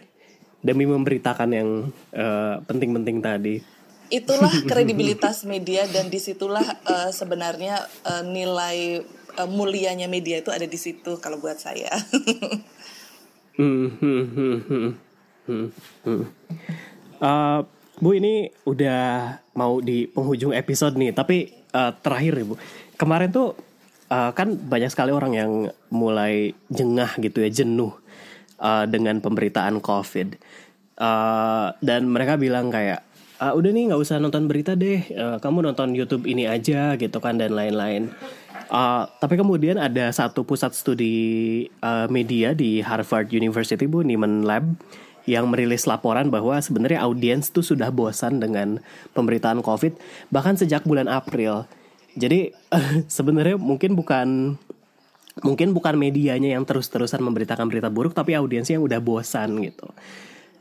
demi 0.64 0.88
memberitakan 0.88 1.50
yang 1.52 1.92
eh, 2.16 2.56
penting-penting 2.64 3.20
tadi. 3.20 3.60
Itulah 4.08 4.50
kredibilitas 4.70 5.44
media 5.44 5.84
dan 5.84 6.08
di 6.08 6.16
situlah 6.16 6.64
uh, 6.88 7.12
sebenarnya 7.12 7.84
uh, 8.04 8.24
nilai 8.24 9.00
uh, 9.36 9.48
mulianya 9.48 10.08
media 10.08 10.40
itu 10.40 10.52
ada 10.52 10.68
di 10.68 10.76
situ 10.80 11.20
kalau 11.20 11.40
buat 11.40 11.56
saya. 11.60 11.92
uh, 17.20 17.60
Bu 17.94 18.10
ini 18.12 18.52
udah 18.68 19.38
mau 19.56 19.80
di 19.80 20.04
penghujung 20.04 20.52
episode 20.52 21.00
nih, 21.00 21.16
tapi 21.16 21.48
uh, 21.72 21.96
terakhir 21.96 22.42
ya 22.42 22.44
Bu, 22.44 22.54
kemarin 23.00 23.32
tuh 23.32 23.56
uh, 24.12 24.36
kan 24.36 24.52
banyak 24.52 24.92
sekali 24.92 25.16
orang 25.16 25.32
yang 25.32 25.52
mulai 25.88 26.52
jengah 26.68 27.16
gitu 27.22 27.40
ya, 27.40 27.48
jenuh 27.48 28.03
uh, 28.58 28.84
dengan 28.86 29.18
pemberitaan 29.18 29.78
COVID. 29.80 30.38
Uh, 30.94 31.74
dan 31.82 32.06
mereka 32.06 32.38
bilang 32.38 32.70
kayak 32.70 33.02
uh, 33.42 33.52
udah 33.54 33.70
nih 33.74 33.90
nggak 33.90 34.00
usah 34.00 34.22
nonton 34.22 34.46
berita 34.46 34.78
deh, 34.78 35.02
uh, 35.14 35.36
kamu 35.42 35.72
nonton 35.72 35.92
YouTube 35.92 36.24
ini 36.24 36.46
aja 36.46 36.94
gitu 36.94 37.18
kan 37.18 37.38
dan 37.38 37.54
lain-lain. 37.54 38.14
Uh, 38.70 39.06
tapi 39.20 39.36
kemudian 39.36 39.76
ada 39.76 40.08
satu 40.10 40.42
pusat 40.42 40.72
studi 40.72 41.68
uh, 41.84 42.08
media 42.08 42.56
di 42.56 42.80
Harvard 42.80 43.28
University 43.30 43.84
bu 43.84 44.00
Nieman 44.00 44.42
Lab 44.48 44.64
yang 45.24 45.48
merilis 45.48 45.88
laporan 45.88 46.28
bahwa 46.28 46.60
sebenarnya 46.60 47.04
audiens 47.04 47.48
tuh 47.48 47.64
sudah 47.64 47.88
bosan 47.88 48.40
dengan 48.40 48.80
pemberitaan 49.16 49.64
COVID 49.64 49.96
bahkan 50.32 50.56
sejak 50.56 50.84
bulan 50.84 51.08
April. 51.08 51.68
Jadi 52.14 52.52
sebenarnya 53.16 53.56
mungkin 53.56 53.96
bukan 53.96 54.58
mungkin 55.42 55.74
bukan 55.74 55.98
medianya 55.98 56.54
yang 56.54 56.62
terus-terusan 56.62 57.18
memberitakan 57.18 57.66
berita 57.66 57.90
buruk 57.90 58.14
tapi 58.14 58.38
audiensnya 58.38 58.78
yang 58.78 58.86
udah 58.86 59.00
bosan 59.02 59.58
gitu 59.66 59.90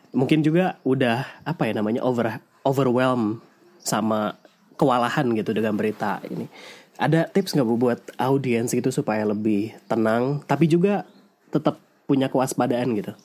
mungkin 0.10 0.42
juga 0.42 0.82
udah 0.82 1.46
apa 1.46 1.70
ya 1.70 1.78
namanya 1.78 2.02
over 2.02 2.42
overwhelm 2.66 3.44
sama 3.78 4.34
kewalahan 4.74 5.30
gitu 5.38 5.54
dengan 5.54 5.78
berita 5.78 6.18
ini 6.26 6.50
ada 6.98 7.30
tips 7.30 7.54
nggak 7.54 7.68
bu 7.70 7.76
buat 7.78 8.02
audiens 8.18 8.74
gitu 8.74 8.90
supaya 8.90 9.22
lebih 9.30 9.78
tenang 9.86 10.42
tapi 10.50 10.66
juga 10.66 11.06
tetap 11.54 11.78
punya 12.10 12.30
kewaspadaan 12.30 12.98
gitu 12.98 13.14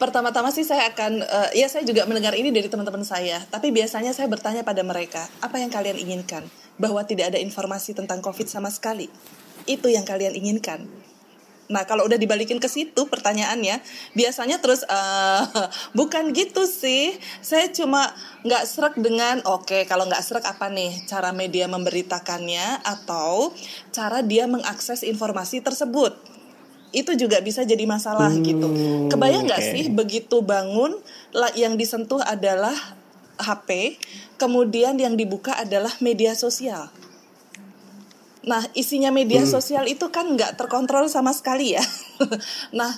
Pertama-tama 0.00 0.48
sih 0.48 0.64
saya 0.64 0.88
akan, 0.88 1.20
uh, 1.20 1.52
ya 1.52 1.68
saya 1.68 1.84
juga 1.84 2.08
mendengar 2.08 2.32
ini 2.32 2.48
dari 2.48 2.72
teman-teman 2.72 3.04
saya. 3.04 3.44
Tapi 3.52 3.68
biasanya 3.68 4.16
saya 4.16 4.32
bertanya 4.32 4.64
pada 4.64 4.80
mereka, 4.80 5.28
apa 5.44 5.60
yang 5.60 5.68
kalian 5.68 6.00
inginkan? 6.00 6.48
Bahwa 6.80 7.04
tidak 7.04 7.28
ada 7.28 7.36
informasi 7.36 7.92
tentang 7.92 8.24
COVID 8.24 8.48
sama 8.48 8.72
sekali 8.72 9.12
itu 9.66 9.88
yang 9.90 10.04
kalian 10.06 10.36
inginkan. 10.36 10.88
Nah, 11.70 11.86
kalau 11.86 12.04
udah 12.10 12.18
dibalikin 12.18 12.58
ke 12.58 12.66
situ 12.66 13.06
pertanyaannya, 13.06 13.78
biasanya 14.18 14.58
terus 14.58 14.82
uh, 14.90 15.46
bukan 15.98 16.34
gitu 16.34 16.66
sih. 16.66 17.14
Saya 17.40 17.70
cuma 17.70 18.10
nggak 18.42 18.62
serak 18.66 18.94
dengan 18.98 19.38
oke, 19.46 19.70
okay, 19.70 19.82
kalau 19.86 20.10
nggak 20.10 20.20
serak 20.26 20.44
apa 20.50 20.66
nih 20.66 21.06
cara 21.06 21.30
media 21.30 21.70
memberitakannya 21.70 22.82
atau 22.82 23.54
cara 23.94 24.26
dia 24.26 24.50
mengakses 24.50 25.06
informasi 25.06 25.62
tersebut. 25.62 26.18
Itu 26.90 27.14
juga 27.14 27.38
bisa 27.38 27.62
jadi 27.62 27.86
masalah 27.86 28.34
hmm, 28.34 28.42
gitu. 28.42 28.68
Kebayang 29.06 29.46
nggak 29.46 29.62
okay. 29.62 29.72
sih 29.78 29.84
begitu 29.94 30.42
bangun 30.42 30.98
yang 31.54 31.78
disentuh 31.78 32.18
adalah 32.26 32.74
HP, 33.38 33.94
kemudian 34.42 34.98
yang 34.98 35.14
dibuka 35.14 35.54
adalah 35.54 35.94
media 36.02 36.34
sosial 36.34 36.90
Nah, 38.40 38.64
isinya 38.72 39.12
media 39.12 39.44
hmm. 39.44 39.50
sosial 39.52 39.84
itu 39.84 40.08
kan 40.08 40.24
nggak 40.24 40.56
terkontrol 40.56 41.08
sama 41.12 41.32
sekali 41.36 41.76
ya. 41.76 41.84
nah, 42.78 42.88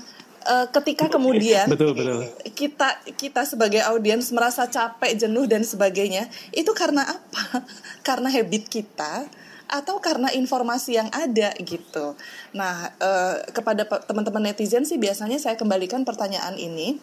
uh, 0.46 0.66
ketika 0.70 1.10
kemudian 1.10 1.66
betul, 1.66 1.94
betul. 1.98 2.30
kita 2.54 3.02
kita 3.18 3.42
sebagai 3.42 3.82
audiens 3.82 4.30
merasa 4.30 4.70
capek, 4.70 5.18
jenuh 5.18 5.50
dan 5.50 5.66
sebagainya, 5.66 6.30
itu 6.54 6.70
karena 6.74 7.02
apa? 7.02 7.66
karena 8.06 8.30
habit 8.30 8.70
kita 8.70 9.26
atau 9.72 9.96
karena 10.04 10.28
informasi 10.36 11.00
yang 11.00 11.08
ada 11.10 11.56
gitu. 11.58 12.14
Nah, 12.52 12.92
uh, 13.00 13.40
kepada 13.56 13.88
teman-teman 14.04 14.52
netizen 14.52 14.84
sih 14.84 15.00
biasanya 15.00 15.40
saya 15.40 15.56
kembalikan 15.56 16.04
pertanyaan 16.04 16.60
ini 16.60 17.00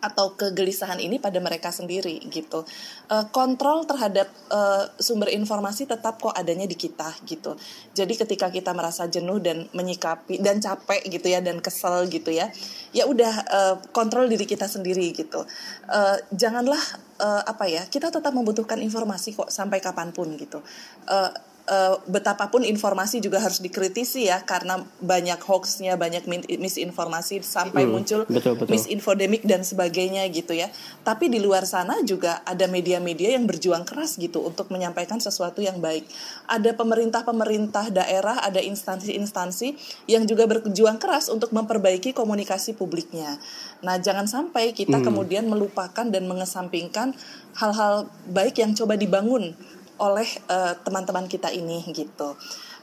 atau 0.00 0.34
kegelisahan 0.34 0.98
ini 0.98 1.20
pada 1.20 1.38
mereka 1.38 1.68
sendiri 1.68 2.20
gitu. 2.32 2.64
Uh, 3.06 3.24
kontrol 3.30 3.84
terhadap 3.84 4.28
uh, 4.48 4.88
sumber 4.96 5.28
informasi 5.32 5.84
tetap 5.86 6.18
kok 6.18 6.32
adanya 6.32 6.64
di 6.64 6.76
kita 6.76 7.12
gitu. 7.28 7.56
Jadi 7.92 8.16
ketika 8.16 8.48
kita 8.48 8.72
merasa 8.72 9.06
jenuh 9.06 9.38
dan 9.38 9.68
menyikapi 9.76 10.40
dan 10.40 10.58
capek 10.58 11.04
gitu 11.08 11.28
ya 11.28 11.44
dan 11.44 11.60
kesel 11.60 12.08
gitu 12.08 12.32
ya, 12.32 12.48
ya 12.96 13.04
udah 13.06 13.34
uh, 13.46 13.74
kontrol 13.92 14.26
diri 14.26 14.48
kita 14.48 14.66
sendiri 14.66 15.12
gitu. 15.12 15.44
Uh, 15.86 16.16
janganlah 16.32 16.80
uh, 17.20 17.44
apa 17.44 17.68
ya 17.68 17.84
kita 17.86 18.08
tetap 18.08 18.32
membutuhkan 18.32 18.80
informasi 18.80 19.36
kok 19.36 19.52
sampai 19.52 19.78
kapan 19.78 20.10
pun 20.10 20.32
gitu. 20.40 20.64
Uh, 21.04 21.30
uh, 21.70 21.94
betapapun 22.10 22.66
informasi 22.66 23.22
juga 23.22 23.38
harus 23.38 23.62
dikritisi 23.62 24.26
ya 24.26 24.42
karena 24.42 24.82
banyak 24.98 25.38
hoaxnya 25.38 25.94
banyak 25.94 26.26
misinformasi 26.58 27.40
sampai 27.46 27.86
hmm, 27.86 27.90
muncul 27.94 28.20
betul, 28.26 28.58
betul. 28.58 28.74
misinfodemic 28.74 29.46
dan 29.46 29.62
sebagainya 29.62 30.26
gitu 30.34 30.52
ya 30.52 30.68
tapi 31.06 31.30
di 31.30 31.38
luar 31.38 31.64
sana 31.64 32.02
juga 32.02 32.42
ada 32.42 32.66
media-media 32.66 33.38
yang 33.38 33.46
berjuang 33.46 33.86
keras 33.86 34.18
gitu 34.18 34.42
untuk 34.42 34.68
menyampaikan 34.74 35.22
sesuatu 35.22 35.62
yang 35.62 35.78
baik 35.78 36.04
ada 36.50 36.74
pemerintah-pemerintah 36.74 37.94
daerah 37.94 38.42
ada 38.42 38.58
instansi-instansi 38.58 39.78
yang 40.10 40.26
juga 40.26 40.50
berjuang 40.50 40.98
keras 40.98 41.30
untuk 41.30 41.54
memperbaiki 41.54 42.10
komunikasi 42.12 42.74
publiknya 42.74 43.38
nah 43.80 43.96
jangan 43.96 44.26
sampai 44.26 44.74
kita 44.74 44.98
hmm. 45.00 45.06
kemudian 45.06 45.46
melupakan 45.46 46.04
dan 46.04 46.26
mengesampingkan 46.26 47.14
hal-hal 47.56 48.10
baik 48.28 48.58
yang 48.58 48.74
coba 48.76 48.98
dibangun 48.98 49.54
oleh 50.00 50.26
uh, 50.48 50.74
teman-teman 50.80 51.28
kita 51.28 51.52
ini 51.52 51.84
gitu. 51.92 52.34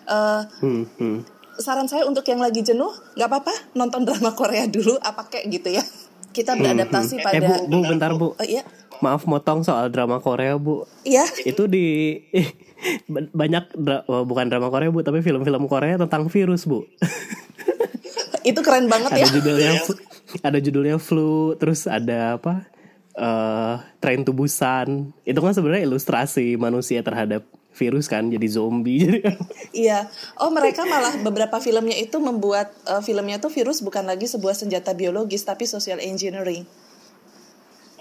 Uh, 0.07 0.45
hmm, 0.61 0.83
hmm. 1.01 1.17
Saran 1.57 1.89
saya 1.89 2.05
untuk 2.05 2.23
yang 2.29 2.39
lagi 2.39 2.61
jenuh, 2.61 2.93
nggak 3.17 3.27
apa-apa 3.27 3.53
nonton 3.73 4.05
drama 4.05 4.31
Korea 4.37 4.69
dulu, 4.69 4.95
apa 5.01 5.25
kayak 5.25 5.45
gitu 5.49 5.69
ya. 5.73 5.83
Kita 6.31 6.53
hmm, 6.53 6.61
beradaptasi 6.61 7.17
hmm, 7.17 7.21
hmm. 7.21 7.25
pada. 7.25 7.37
Eh 7.37 7.41
bu, 7.41 7.55
bu 7.65 7.77
bentar 7.89 8.11
bu. 8.13 8.27
Uh, 8.37 8.45
iya. 8.45 8.63
Maaf 9.01 9.25
motong 9.29 9.65
soal 9.65 9.89
drama 9.89 10.21
Korea 10.21 10.55
bu. 10.61 10.85
Iya. 11.01 11.25
Itu 11.43 11.65
di 11.65 12.21
banyak 13.41 13.73
dra 13.73 14.05
oh, 14.05 14.23
bukan 14.23 14.47
drama 14.47 14.69
Korea 14.69 14.93
bu, 14.93 15.01
tapi 15.01 15.25
film-film 15.25 15.65
Korea 15.65 15.97
tentang 15.97 16.29
virus 16.29 16.69
bu. 16.69 16.85
Itu 18.47 18.63
keren 18.63 18.87
banget 18.87 19.11
ada 19.11 19.19
ya. 19.19 19.25
Ada 19.27 19.35
judulnya, 19.35 19.71
ada 20.39 20.59
judulnya 20.61 20.97
flu, 21.01 21.57
terus 21.59 21.83
ada 21.83 22.39
apa? 22.39 22.76
Uh, 23.17 23.81
Train 23.99 24.23
to 24.23 24.31
Busan 24.31 25.11
itu 25.25 25.39
kan 25.41 25.51
sebenarnya 25.51 25.89
ilustrasi 25.89 26.55
manusia 26.55 27.01
terhadap 27.01 27.43
virus 27.77 28.09
kan 28.09 28.25
jadi 28.29 28.47
zombie 28.49 29.05
jadi 29.13 29.37
iya. 29.73 30.09
Oh 30.41 30.49
mereka 30.49 30.85
malah 30.89 31.13
beberapa 31.21 31.61
filmnya 31.61 31.97
itu 31.97 32.17
membuat 32.17 32.73
uh, 32.89 33.01
filmnya 33.05 33.37
tuh 33.37 33.53
virus 33.53 33.85
bukan 33.85 34.05
lagi 34.09 34.25
sebuah 34.25 34.57
senjata 34.57 34.97
biologis 34.97 35.45
tapi 35.45 35.69
social 35.69 36.01
engineering 36.01 36.65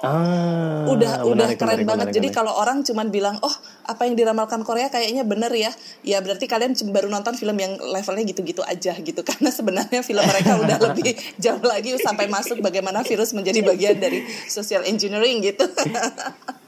Ah, 0.05 0.85
udah 0.93 1.25
menarik, 1.25 1.33
udah 1.33 1.49
keren 1.57 1.81
menarik, 1.81 1.87
banget. 1.89 2.07
Menarik, 2.13 2.17
Jadi 2.21 2.29
kalau 2.29 2.53
orang 2.53 2.85
cuman 2.85 3.09
bilang, 3.09 3.41
"Oh, 3.41 3.57
apa 3.89 4.05
yang 4.05 4.13
diramalkan 4.13 4.61
Korea 4.61 4.93
kayaknya 4.93 5.25
bener 5.25 5.49
ya." 5.57 5.73
Ya 6.05 6.21
berarti 6.21 6.45
kalian 6.45 6.77
baru 6.93 7.09
nonton 7.09 7.33
film 7.33 7.57
yang 7.57 7.81
levelnya 7.81 8.29
gitu-gitu 8.29 8.61
aja 8.61 8.93
gitu. 8.93 9.21
Karena 9.29 9.49
sebenarnya 9.49 10.05
film 10.05 10.21
mereka 10.21 10.53
udah 10.69 10.79
lebih 10.93 11.17
jauh 11.41 11.65
lagi 11.65 11.97
sampai 11.97 12.29
masuk 12.29 12.61
bagaimana 12.61 13.01
virus 13.09 13.33
menjadi 13.33 13.65
bagian 13.65 13.97
dari 13.97 14.21
social 14.53 14.85
engineering 14.85 15.41
gitu. 15.41 15.65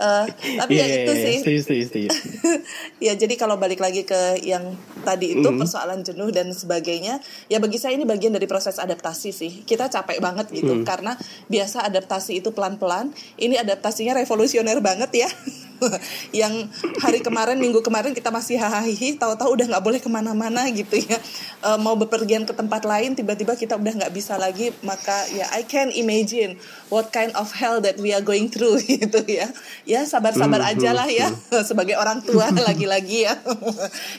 Uh, 0.00 0.24
tapi 0.32 0.80
yeah, 0.80 0.88
ya 0.88 0.88
iya, 0.88 0.96
itu 1.04 1.12
yeah, 1.12 1.24
sih. 1.28 1.36
Setuju, 1.60 1.82
setuju, 1.84 2.08
ya 3.06 3.12
jadi 3.20 3.34
kalau 3.36 3.60
balik 3.60 3.84
lagi 3.84 4.08
ke 4.08 4.40
yang 4.40 4.72
tadi 5.04 5.36
itu 5.36 5.44
mm. 5.44 5.60
persoalan 5.60 6.00
jenuh 6.00 6.32
dan 6.32 6.48
sebagainya, 6.56 7.20
ya 7.52 7.60
bagi 7.60 7.76
saya 7.76 8.00
ini 8.00 8.08
bagian 8.08 8.32
dari 8.32 8.48
proses 8.48 8.80
adaptasi 8.80 9.28
sih. 9.28 9.52
Kita 9.68 9.92
capek 9.92 10.24
banget 10.24 10.48
gitu 10.56 10.72
mm. 10.72 10.88
karena 10.88 11.20
biasa 11.52 11.84
adaptasi 11.84 12.40
itu 12.40 12.48
pelan-pelan. 12.56 13.12
Ini 13.36 13.60
adaptasinya 13.60 14.16
revolusioner 14.16 14.80
banget 14.80 15.28
ya. 15.28 15.28
yang 16.40 16.68
hari 17.00 17.20
kemarin 17.24 17.56
minggu 17.56 17.80
kemarin 17.80 18.12
kita 18.12 18.28
masih 18.28 18.60
hahaha 18.60 19.08
tahu-tahu 19.16 19.56
udah 19.56 19.66
nggak 19.76 19.84
boleh 19.84 20.00
ke 20.00 20.10
mana-mana 20.10 20.68
gitu 20.70 21.00
ya. 21.00 21.18
Uh, 21.60 21.78
mau 21.80 21.96
bepergian 21.96 22.44
ke 22.44 22.52
tempat 22.52 22.84
lain 22.84 23.16
tiba-tiba 23.16 23.56
kita 23.56 23.76
udah 23.76 24.04
nggak 24.04 24.12
bisa 24.14 24.36
lagi 24.36 24.72
maka 24.84 25.28
ya 25.32 25.48
I 25.52 25.64
can 25.64 25.92
imagine 25.92 26.56
what 26.92 27.12
kind 27.12 27.32
of 27.36 27.50
hell 27.52 27.80
that 27.82 27.96
we 28.00 28.12
are 28.12 28.24
going 28.24 28.48
through 28.52 28.80
gitu 28.88 29.20
ya. 29.26 29.48
Ya 29.84 30.04
sabar-sabar 30.04 30.60
hmm, 30.62 30.70
aja 30.76 30.90
lah 30.92 31.08
ya 31.08 31.28
sebagai 31.68 31.96
orang 31.96 32.22
tua 32.24 32.48
lagi-lagi 32.52 33.28
ya. 33.28 33.34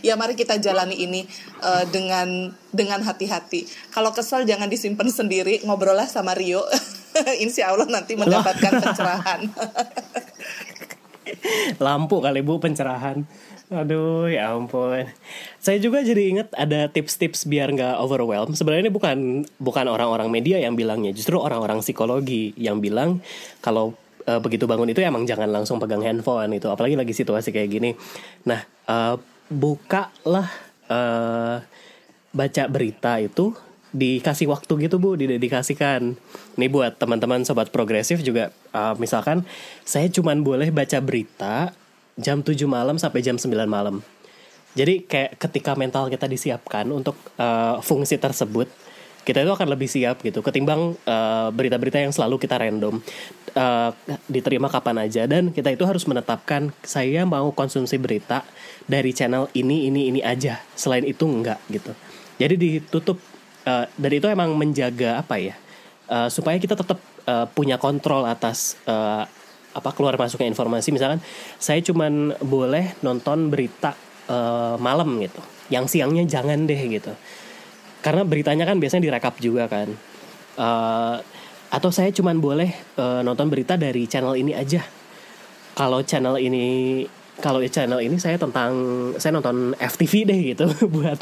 Ya 0.05 0.17
mari 0.17 0.33
kita 0.37 0.57
jalani 0.57 0.97
ini 0.97 1.25
uh, 1.61 1.85
dengan 1.89 2.53
dengan 2.71 3.03
hati-hati. 3.03 3.67
Kalau 3.91 4.15
kesel 4.15 4.47
jangan 4.47 4.71
disimpan 4.71 5.07
sendiri 5.11 5.61
ngobrollah 5.65 6.07
sama 6.07 6.33
Rio. 6.33 6.63
Insya 7.43 7.75
Allah 7.75 7.91
nanti 7.91 8.15
mendapatkan 8.15 8.71
pencerahan 8.79 9.51
lampu 11.77 12.19
kali 12.19 12.41
bu 12.41 12.57
pencerahan. 12.61 13.23
Aduh 13.71 14.27
ya 14.27 14.51
ampun. 14.51 15.07
Saya 15.63 15.79
juga 15.79 16.03
jadi 16.03 16.27
inget 16.27 16.51
ada 16.59 16.91
tips-tips 16.91 17.47
biar 17.47 17.71
nggak 17.71 18.03
overwhelm. 18.03 18.51
Sebenarnya 18.51 18.91
ini 18.91 18.93
bukan 18.93 19.47
bukan 19.63 19.85
orang-orang 19.87 20.27
media 20.27 20.59
yang 20.59 20.75
bilangnya. 20.75 21.15
Justru 21.15 21.39
orang-orang 21.39 21.79
psikologi 21.79 22.51
yang 22.59 22.83
bilang 22.83 23.23
kalau 23.63 23.95
uh, 24.27 24.43
begitu 24.43 24.67
bangun 24.67 24.91
itu 24.91 24.99
emang 24.99 25.23
jangan 25.23 25.47
langsung 25.47 25.79
pegang 25.79 26.03
handphone 26.03 26.51
itu. 26.51 26.67
Apalagi 26.67 26.99
lagi 26.99 27.15
situasi 27.15 27.55
kayak 27.55 27.69
gini. 27.71 27.91
Nah 28.43 28.59
uh, 28.91 29.15
bukalah 29.47 30.51
uh, 30.91 31.63
baca 32.31 32.63
berita 32.67 33.23
itu 33.23 33.55
dikasih 33.91 34.47
waktu 34.47 34.87
gitu 34.87 35.03
bu 35.03 35.19
didedikasikan 35.19 36.15
ini 36.55 36.67
buat 36.71 36.95
teman-teman 36.95 37.43
sobat 37.43 37.75
progresif 37.75 38.23
juga 38.23 38.55
uh, 38.71 38.95
misalkan 38.95 39.43
saya 39.83 40.07
cuman 40.07 40.43
boleh 40.47 40.71
baca 40.71 40.99
berita 41.03 41.75
jam 42.15 42.39
7 42.39 42.55
malam 42.67 42.95
sampai 42.95 43.19
jam 43.23 43.35
9 43.35 43.51
malam. 43.67 43.99
Jadi 44.71 45.03
kayak 45.03 45.35
ketika 45.35 45.75
mental 45.75 46.07
kita 46.07 46.31
disiapkan 46.31 46.87
untuk 46.87 47.19
uh, 47.35 47.83
fungsi 47.83 48.15
tersebut 48.15 48.71
kita 49.21 49.45
itu 49.45 49.51
akan 49.53 49.69
lebih 49.69 49.85
siap 49.85 50.25
gitu 50.25 50.41
ketimbang 50.41 50.97
eh, 51.05 51.49
berita-berita 51.53 52.01
yang 52.01 52.09
selalu 52.09 52.41
kita 52.41 52.57
random. 52.57 52.97
Eh, 53.53 53.91
diterima 54.25 54.65
kapan 54.71 55.05
aja 55.05 55.29
dan 55.29 55.53
kita 55.53 55.69
itu 55.69 55.85
harus 55.85 56.07
menetapkan 56.09 56.73
saya 56.81 57.21
mau 57.27 57.53
konsumsi 57.53 58.01
berita 58.01 58.41
dari 58.89 59.13
channel 59.13 59.45
ini 59.53 59.91
ini 59.93 60.09
ini 60.09 60.21
aja. 60.25 60.57
Selain 60.73 61.05
itu 61.05 61.21
enggak 61.29 61.61
gitu. 61.69 61.93
Jadi 62.41 62.55
ditutup 62.57 63.21
eh, 63.65 63.85
dan 63.87 64.11
itu 64.11 64.27
emang 64.29 64.53
menjaga 64.55 65.21
apa 65.21 65.35
ya 65.37 65.55
eh, 66.09 66.29
supaya 66.29 66.57
kita 66.57 66.73
tetap 66.75 66.99
eh, 67.25 67.45
punya 67.51 67.77
kontrol 67.81 68.25
atas 68.25 68.77
eh, 68.85 69.25
apa 69.71 69.89
keluar 69.95 70.19
masuknya 70.19 70.51
informasi. 70.51 70.91
Misalkan 70.91 71.23
saya 71.55 71.79
cuman 71.79 72.35
boleh 72.43 72.95
nonton 73.03 73.47
berita 73.47 73.95
eh, 74.27 74.75
malam 74.79 75.19
gitu. 75.23 75.39
Yang 75.71 75.97
siangnya 75.97 76.23
jangan 76.27 76.67
deh 76.67 76.81
gitu. 76.91 77.13
Karena 78.03 78.27
beritanya 78.27 78.67
kan 78.67 78.81
biasanya 78.81 79.03
direkap 79.07 79.39
juga 79.39 79.71
kan. 79.71 79.87
Eh, 80.59 81.17
atau 81.71 81.89
saya 81.89 82.11
cuman 82.11 82.43
boleh 82.43 82.71
eh, 82.99 83.21
nonton 83.23 83.47
berita 83.47 83.79
dari 83.79 84.03
channel 84.07 84.35
ini 84.35 84.51
aja. 84.51 84.83
Kalau 85.71 86.03
channel 86.03 86.35
ini 86.35 87.07
kalau 87.43 87.59
channel 87.67 87.99
ini 87.99 88.21
saya 88.21 88.37
tentang 88.37 88.71
saya 89.17 89.35
nonton 89.35 89.73
FTV 89.75 90.13
deh 90.29 90.39
gitu 90.55 90.65
buat 90.95 91.19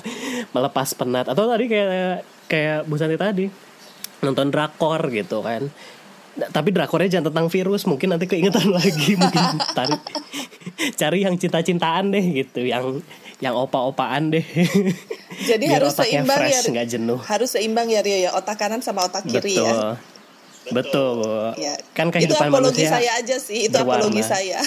melepas 0.53 0.93
penat 0.93 1.25
atau 1.31 1.47
tadi 1.47 1.65
kayak 1.71 2.27
kayak 2.51 2.79
Bu 2.85 2.99
Santi 2.99 3.15
tadi 3.15 3.47
nonton 4.21 4.51
drakor 4.51 5.07
gitu 5.09 5.39
kan 5.41 5.71
Nah, 6.39 6.47
tapi 6.55 6.71
drakornya 6.71 7.19
jangan 7.19 7.35
tentang 7.35 7.47
virus 7.51 7.83
mungkin 7.83 8.15
nanti 8.15 8.23
keingetan 8.23 8.71
lagi 8.79 9.19
mungkin 9.19 9.59
tarik 9.75 9.99
cari 10.95 11.27
yang 11.27 11.35
cinta-cintaan 11.35 12.15
deh 12.15 12.23
gitu 12.45 12.63
yang 12.63 13.03
yang 13.43 13.55
opa-opaan 13.59 14.31
deh 14.31 14.45
Jadi 15.39 15.71
Biar 15.71 15.79
harus 15.79 15.95
seimbang 15.95 16.35
fresh, 16.35 16.67
ya. 16.67 16.69
nggak 16.75 16.87
jenuh. 16.91 17.19
Harus 17.23 17.49
seimbang 17.55 17.87
ya 17.87 18.03
Rio 18.03 18.17
ya, 18.27 18.35
otak 18.35 18.59
kanan 18.59 18.83
sama 18.83 19.07
otak 19.07 19.23
kiri 19.23 19.55
betul 19.55 19.71
ya. 19.71 19.95
betul 20.75 21.07
Bu. 21.23 21.31
Ya. 21.55 21.73
kan 21.95 22.11
itu 22.11 22.27
kehidupan 22.27 22.51
apologi 22.51 22.83
manusia 22.83 22.89
saya 22.91 23.11
aja 23.15 23.37
sih, 23.39 23.71
itu 23.71 23.71
berwarna. 23.71 24.03
apologi 24.03 24.21
saya. 24.27 24.59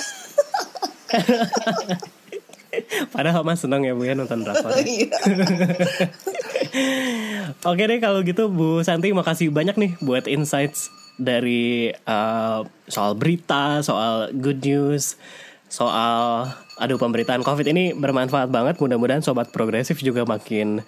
Padahal 3.12 3.44
mas 3.44 3.60
seneng 3.60 3.84
ya 3.84 3.92
bu 3.92 4.08
ya 4.08 4.14
nonton 4.16 4.44
drakor 4.44 4.72
ya. 4.76 4.84
Iya. 4.88 5.10
Oke 7.68 7.84
deh 7.84 8.00
kalau 8.00 8.24
gitu 8.24 8.48
Bu 8.48 8.80
Santi 8.80 9.12
makasih 9.12 9.52
banyak 9.52 9.76
nih 9.76 9.92
buat 10.00 10.24
insights 10.24 10.88
dari 11.20 11.92
uh, 12.08 12.64
soal 12.88 13.12
berita, 13.12 13.84
soal 13.84 14.32
good 14.32 14.64
news, 14.64 15.20
soal 15.68 16.48
aduh 16.80 16.96
pemberitaan 16.96 17.44
COVID 17.44 17.66
ini 17.68 17.92
bermanfaat 17.92 18.48
banget. 18.48 18.80
Mudah-mudahan 18.80 19.20
sobat 19.20 19.52
progresif 19.52 20.00
juga 20.00 20.24
makin 20.24 20.80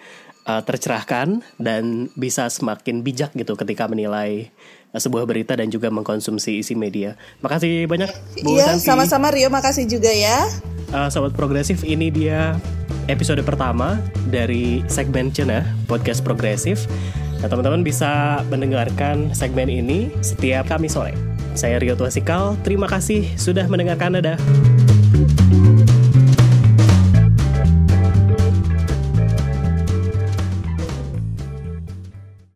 uh, 0.44 0.62
tercerahkan 0.62 1.42
dan 1.56 2.08
bisa 2.14 2.48
semakin 2.48 3.00
bijak 3.04 3.32
gitu 3.34 3.56
ketika 3.56 3.88
menilai 3.88 4.52
uh, 4.92 5.00
sebuah 5.00 5.24
berita 5.28 5.56
dan 5.56 5.68
juga 5.68 5.90
mengkonsumsi 5.90 6.60
isi 6.60 6.76
media. 6.76 7.16
Makasih 7.40 7.88
banyak 7.88 8.10
Bu 8.44 8.56
Iya, 8.56 8.76
sama-sama 8.80 9.32
Rio, 9.32 9.48
makasih 9.50 9.88
juga 9.88 10.12
ya. 10.12 10.46
Uh, 10.94 11.10
Sobat 11.10 11.34
Progresif, 11.34 11.82
ini 11.82 12.12
dia 12.12 12.54
episode 13.10 13.42
pertama 13.42 13.98
dari 14.30 14.84
segmen 14.86 15.32
Cenah, 15.34 15.64
podcast 15.90 16.22
progresif. 16.22 16.86
Nah, 17.42 17.52
teman-teman 17.52 17.84
bisa 17.84 18.40
mendengarkan 18.48 19.36
segmen 19.36 19.68
ini 19.68 20.08
setiap 20.24 20.64
Kamis 20.64 20.96
sore. 20.96 21.12
Saya 21.52 21.76
Rio 21.76 21.94
Tuasikal, 21.94 22.56
terima 22.64 22.88
kasih 22.88 23.28
sudah 23.36 23.68
mendengarkan 23.68 24.16
Anda. 24.16 24.34